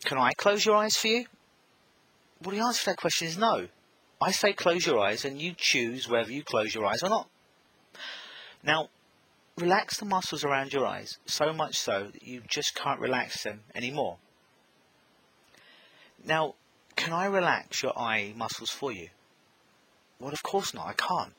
Can 0.06 0.18
I 0.18 0.34
close 0.34 0.66
your 0.66 0.76
eyes 0.76 0.96
for 0.96 1.08
you? 1.08 1.26
Well, 2.44 2.56
the 2.56 2.62
answer 2.62 2.82
to 2.82 2.86
that 2.92 2.98
question 2.98 3.28
is 3.28 3.38
no. 3.38 3.68
I 4.22 4.32
say 4.32 4.54
close 4.54 4.86
your 4.86 5.00
eyes 5.00 5.26
and 5.26 5.42
you 5.42 5.54
choose 5.56 6.08
whether 6.08 6.32
you 6.32 6.44
close 6.44 6.74
your 6.74 6.86
eyes 6.86 7.04
or 7.04 7.10
not. 7.10 7.30
Now, 8.68 8.90
relax 9.58 9.98
the 9.98 10.06
muscles 10.06 10.44
around 10.44 10.74
your 10.74 10.86
eyes 10.86 11.20
so 11.26 11.54
much 11.54 11.78
so 11.78 12.10
that 12.12 12.22
you 12.22 12.42
just 12.46 12.76
can't 12.76 13.00
relax 13.00 13.44
them 13.44 13.62
anymore. 13.74 14.18
Now, 16.26 16.56
can 16.98 17.14
I 17.14 17.28
relax 17.28 17.82
your 17.82 17.98
eye 17.98 18.34
muscles 18.36 18.70
for 18.70 18.92
you? 18.92 19.08
Well, 20.20 20.34
of 20.34 20.44
course 20.44 20.74
not. 20.74 20.86
I 20.86 20.94
can't. 20.94 21.34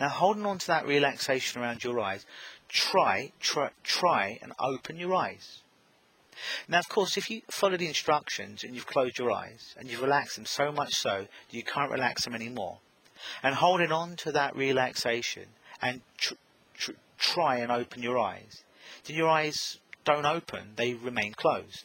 Now, 0.00 0.08
holding 0.08 0.44
on 0.44 0.58
to 0.58 0.66
that 0.66 0.86
relaxation 0.86 1.62
around 1.62 1.84
your 1.84 2.00
eyes, 2.00 2.26
try, 2.68 3.32
try, 3.38 3.70
try 3.84 4.40
and 4.42 4.52
open 4.58 4.98
your 4.98 5.14
eyes. 5.14 5.62
Now, 6.66 6.80
of 6.80 6.88
course, 6.88 7.16
if 7.16 7.30
you 7.30 7.42
follow 7.48 7.76
the 7.76 7.86
instructions 7.86 8.64
and 8.64 8.74
you've 8.74 8.86
closed 8.86 9.18
your 9.18 9.30
eyes 9.30 9.76
and 9.78 9.88
you've 9.88 10.02
relaxed 10.02 10.34
them 10.34 10.46
so 10.46 10.72
much 10.72 10.94
so 10.94 11.26
that 11.28 11.56
you 11.56 11.62
can't 11.62 11.92
relax 11.92 12.24
them 12.24 12.34
anymore, 12.34 12.78
and 13.42 13.54
holding 13.54 13.92
on 13.92 14.16
to 14.16 14.32
that 14.32 14.56
relaxation 14.56 15.46
and 15.80 16.00
tr- 16.16 16.34
tr- 16.74 16.92
try 17.18 17.56
and 17.56 17.70
open 17.70 18.02
your 18.02 18.18
eyes, 18.18 18.64
then 19.04 19.16
your 19.16 19.28
eyes 19.28 19.78
don't 20.04 20.26
open, 20.26 20.72
they 20.76 20.94
remain 20.94 21.34
closed. 21.34 21.84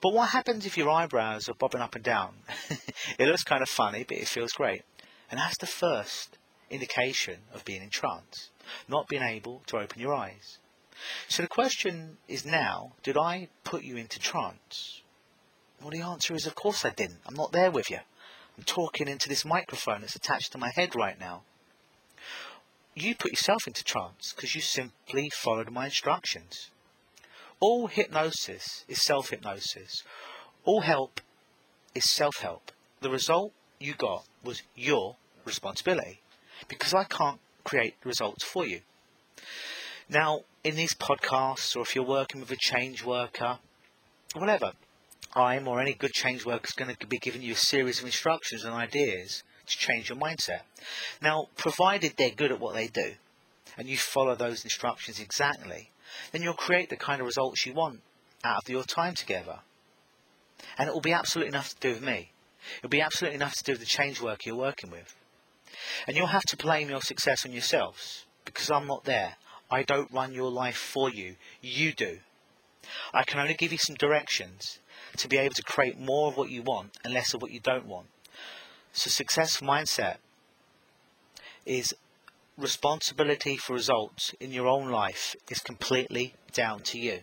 But 0.00 0.12
what 0.12 0.30
happens 0.30 0.64
if 0.64 0.76
your 0.78 0.90
eyebrows 0.90 1.48
are 1.48 1.54
bobbing 1.54 1.80
up 1.80 1.94
and 1.94 2.04
down? 2.04 2.34
it 3.18 3.26
looks 3.26 3.42
kind 3.42 3.62
of 3.62 3.68
funny, 3.68 4.04
but 4.04 4.16
it 4.16 4.28
feels 4.28 4.52
great. 4.52 4.82
And 5.30 5.40
that's 5.40 5.58
the 5.58 5.66
first 5.66 6.38
indication 6.70 7.38
of 7.52 7.64
being 7.64 7.82
in 7.82 7.90
trance, 7.90 8.50
not 8.88 9.08
being 9.08 9.22
able 9.22 9.62
to 9.66 9.78
open 9.78 10.00
your 10.00 10.14
eyes. 10.14 10.58
So 11.28 11.42
the 11.42 11.48
question 11.48 12.18
is 12.28 12.46
now, 12.46 12.92
did 13.02 13.16
I 13.16 13.48
put 13.64 13.82
you 13.82 13.96
into 13.96 14.18
trance? 14.18 15.02
Well, 15.80 15.90
the 15.90 16.00
answer 16.00 16.34
is, 16.34 16.46
of 16.46 16.54
course 16.54 16.84
I 16.84 16.90
didn't. 16.90 17.20
I'm 17.26 17.34
not 17.34 17.52
there 17.52 17.70
with 17.70 17.90
you. 17.90 17.98
I'm 18.56 18.64
talking 18.64 19.08
into 19.08 19.28
this 19.28 19.44
microphone 19.44 20.00
that's 20.00 20.16
attached 20.16 20.52
to 20.52 20.58
my 20.58 20.70
head 20.74 20.94
right 20.94 21.18
now. 21.20 21.42
You 22.98 23.14
put 23.14 23.30
yourself 23.30 23.66
into 23.66 23.84
trance 23.84 24.32
because 24.34 24.54
you 24.54 24.62
simply 24.62 25.28
followed 25.28 25.70
my 25.70 25.84
instructions. 25.84 26.70
All 27.60 27.88
hypnosis 27.88 28.86
is 28.88 29.02
self 29.02 29.28
hypnosis. 29.28 30.02
All 30.64 30.80
help 30.80 31.20
is 31.94 32.10
self 32.10 32.38
help. 32.38 32.72
The 33.02 33.10
result 33.10 33.52
you 33.78 33.92
got 33.92 34.24
was 34.42 34.62
your 34.74 35.16
responsibility 35.44 36.20
because 36.68 36.94
I 36.94 37.04
can't 37.04 37.38
create 37.64 37.96
results 38.02 38.42
for 38.42 38.66
you. 38.66 38.80
Now, 40.08 40.40
in 40.64 40.76
these 40.76 40.94
podcasts, 40.94 41.76
or 41.76 41.82
if 41.82 41.94
you're 41.94 42.02
working 42.02 42.40
with 42.40 42.50
a 42.50 42.56
change 42.56 43.04
worker, 43.04 43.58
whatever, 44.34 44.72
I'm 45.34 45.68
or 45.68 45.82
any 45.82 45.92
good 45.92 46.12
change 46.12 46.46
worker 46.46 46.64
is 46.66 46.72
going 46.74 46.96
to 46.96 47.06
be 47.06 47.18
giving 47.18 47.42
you 47.42 47.52
a 47.52 47.56
series 47.56 47.98
of 47.98 48.06
instructions 48.06 48.64
and 48.64 48.72
ideas 48.72 49.42
to 49.66 49.78
change 49.78 50.08
your 50.08 50.18
mindset. 50.18 50.60
Now, 51.20 51.48
provided 51.56 52.14
they're 52.16 52.30
good 52.30 52.52
at 52.52 52.60
what 52.60 52.74
they 52.74 52.88
do, 52.88 53.14
and 53.76 53.88
you 53.88 53.96
follow 53.96 54.34
those 54.34 54.64
instructions 54.64 55.20
exactly, 55.20 55.90
then 56.32 56.42
you'll 56.42 56.54
create 56.54 56.90
the 56.90 56.96
kind 56.96 57.20
of 57.20 57.26
results 57.26 57.66
you 57.66 57.72
want 57.72 58.00
out 58.44 58.62
of 58.64 58.68
your 58.68 58.84
time 58.84 59.14
together. 59.14 59.60
And 60.78 60.88
it 60.88 60.92
will 60.92 61.00
be 61.00 61.12
absolutely 61.12 61.48
enough 61.48 61.70
to 61.70 61.80
do 61.80 61.90
with 61.90 62.02
me. 62.02 62.30
It'll 62.78 62.90
be 62.90 63.00
absolutely 63.00 63.36
enough 63.36 63.54
to 63.54 63.64
do 63.64 63.72
with 63.72 63.80
the 63.80 63.86
change 63.86 64.20
work 64.20 64.44
you're 64.44 64.56
working 64.56 64.90
with. 64.90 65.14
And 66.06 66.16
you'll 66.16 66.26
have 66.28 66.44
to 66.48 66.56
blame 66.56 66.88
your 66.88 67.02
success 67.02 67.44
on 67.44 67.52
yourselves 67.52 68.24
because 68.44 68.70
I'm 68.70 68.86
not 68.86 69.04
there. 69.04 69.36
I 69.70 69.82
don't 69.82 70.12
run 70.12 70.32
your 70.32 70.50
life 70.50 70.76
for 70.76 71.10
you. 71.10 71.36
You 71.60 71.92
do. 71.92 72.18
I 73.12 73.24
can 73.24 73.40
only 73.40 73.54
give 73.54 73.72
you 73.72 73.78
some 73.78 73.96
directions 73.96 74.78
to 75.16 75.28
be 75.28 75.38
able 75.38 75.54
to 75.54 75.62
create 75.62 75.98
more 75.98 76.28
of 76.28 76.36
what 76.36 76.50
you 76.50 76.62
want 76.62 76.96
and 77.04 77.12
less 77.12 77.34
of 77.34 77.42
what 77.42 77.50
you 77.50 77.60
don't 77.60 77.86
want. 77.86 78.06
So, 78.96 79.10
success 79.10 79.60
mindset 79.60 80.16
is 81.66 81.94
responsibility 82.56 83.58
for 83.58 83.74
results 83.74 84.34
in 84.40 84.52
your 84.52 84.66
own 84.66 84.88
life 84.88 85.36
is 85.50 85.58
completely 85.58 86.32
down 86.54 86.80
to 86.80 86.98
you. 86.98 87.20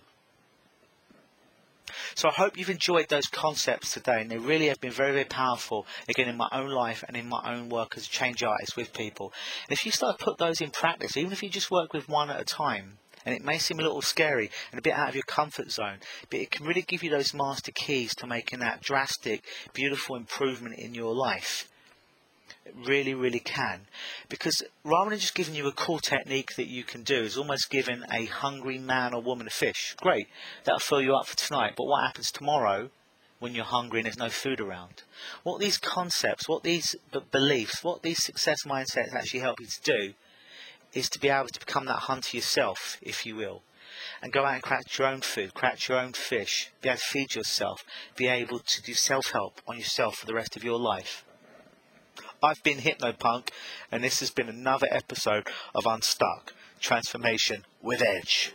So 2.13 2.29
I 2.29 2.31
hope 2.33 2.59
you've 2.59 2.69
enjoyed 2.69 3.09
those 3.09 3.25
concepts 3.25 3.91
today, 3.91 4.21
and 4.21 4.29
they 4.29 4.37
really 4.37 4.67
have 4.67 4.79
been 4.79 4.91
very, 4.91 5.13
very 5.13 5.25
powerful, 5.25 5.87
again, 6.07 6.29
in 6.29 6.37
my 6.37 6.47
own 6.51 6.69
life 6.69 7.03
and 7.07 7.17
in 7.17 7.27
my 7.27 7.41
own 7.43 7.69
work 7.69 7.97
as 7.97 8.05
a 8.05 8.09
change 8.09 8.43
artist 8.43 8.77
with 8.77 8.93
people. 8.93 9.33
And 9.67 9.75
if 9.75 9.83
you 9.83 9.91
start 9.91 10.19
to 10.19 10.23
put 10.23 10.37
those 10.37 10.61
in 10.61 10.69
practice, 10.69 11.17
even 11.17 11.31
if 11.31 11.41
you 11.41 11.49
just 11.49 11.71
work 11.71 11.91
with 11.91 12.07
one 12.07 12.29
at 12.29 12.39
a 12.39 12.45
time, 12.45 12.99
and 13.25 13.35
it 13.35 13.43
may 13.43 13.57
seem 13.57 13.79
a 13.79 13.83
little 13.83 14.01
scary 14.01 14.49
and 14.71 14.79
a 14.79 14.81
bit 14.81 14.93
out 14.93 15.09
of 15.09 15.15
your 15.15 15.23
comfort 15.23 15.71
zone, 15.71 15.97
but 16.29 16.39
it 16.39 16.51
can 16.51 16.65
really 16.65 16.81
give 16.81 17.03
you 17.03 17.09
those 17.09 17.33
master 17.33 17.71
keys 17.71 18.13
to 18.15 18.27
making 18.27 18.59
that 18.59 18.81
drastic, 18.81 19.43
beautiful 19.73 20.15
improvement 20.15 20.77
in 20.77 20.93
your 20.93 21.13
life. 21.13 21.69
It 22.65 22.75
really, 22.87 23.13
really 23.13 23.39
can. 23.39 23.81
Because 24.29 24.63
rather 24.85 25.09
than 25.09 25.19
just 25.19 25.35
giving 25.35 25.55
you 25.55 25.67
a 25.67 25.73
cool 25.73 25.99
technique 25.99 26.55
that 26.55 26.67
you 26.67 26.83
can 26.83 27.03
do, 27.03 27.15
is 27.15 27.37
almost 27.37 27.69
giving 27.69 28.03
a 28.09 28.25
hungry 28.25 28.77
man 28.77 29.13
or 29.13 29.21
woman 29.21 29.47
a 29.47 29.49
fish. 29.49 29.95
Great, 29.99 30.27
that'll 30.63 30.79
fill 30.79 31.01
you 31.01 31.15
up 31.15 31.27
for 31.27 31.35
tonight. 31.35 31.73
But 31.75 31.87
what 31.87 32.05
happens 32.05 32.31
tomorrow 32.31 32.89
when 33.39 33.53
you're 33.53 33.65
hungry 33.65 33.99
and 33.99 34.05
there's 34.05 34.17
no 34.17 34.29
food 34.29 34.61
around? 34.61 35.03
What 35.43 35.59
these 35.59 35.77
concepts, 35.77 36.47
what 36.47 36.63
these 36.63 36.95
beliefs, 37.31 37.83
what 37.83 38.01
these 38.01 38.23
success 38.23 38.59
mindsets 38.65 39.13
actually 39.13 39.41
help 39.41 39.59
you 39.59 39.67
to 39.67 39.81
do 39.83 40.13
is 40.93 41.09
to 41.09 41.19
be 41.19 41.29
able 41.29 41.47
to 41.47 41.59
become 41.59 41.85
that 41.85 42.03
hunter 42.07 42.37
yourself, 42.37 42.97
if 43.01 43.25
you 43.25 43.35
will 43.35 43.63
and 44.21 44.31
go 44.31 44.45
out 44.45 44.55
and 44.55 44.63
craft 44.63 44.97
your 44.97 45.07
own 45.07 45.21
food, 45.21 45.53
craft 45.53 45.87
your 45.87 45.99
own 45.99 46.13
fish, 46.13 46.71
be 46.81 46.89
able 46.89 46.97
to 46.97 47.03
feed 47.03 47.35
yourself, 47.35 47.83
be 48.15 48.27
able 48.27 48.59
to 48.59 48.81
do 48.81 48.93
self 48.93 49.31
help 49.31 49.61
on 49.67 49.77
yourself 49.77 50.15
for 50.15 50.25
the 50.25 50.33
rest 50.33 50.55
of 50.55 50.63
your 50.63 50.79
life. 50.79 51.25
I've 52.41 52.63
been 52.63 52.79
Hypnopunk, 52.79 53.49
and 53.91 54.03
this 54.03 54.19
has 54.19 54.29
been 54.29 54.49
another 54.49 54.87
episode 54.89 55.47
of 55.73 55.85
Unstuck 55.85 56.53
Transformation 56.79 57.65
with 57.81 58.01
Edge. 58.01 58.53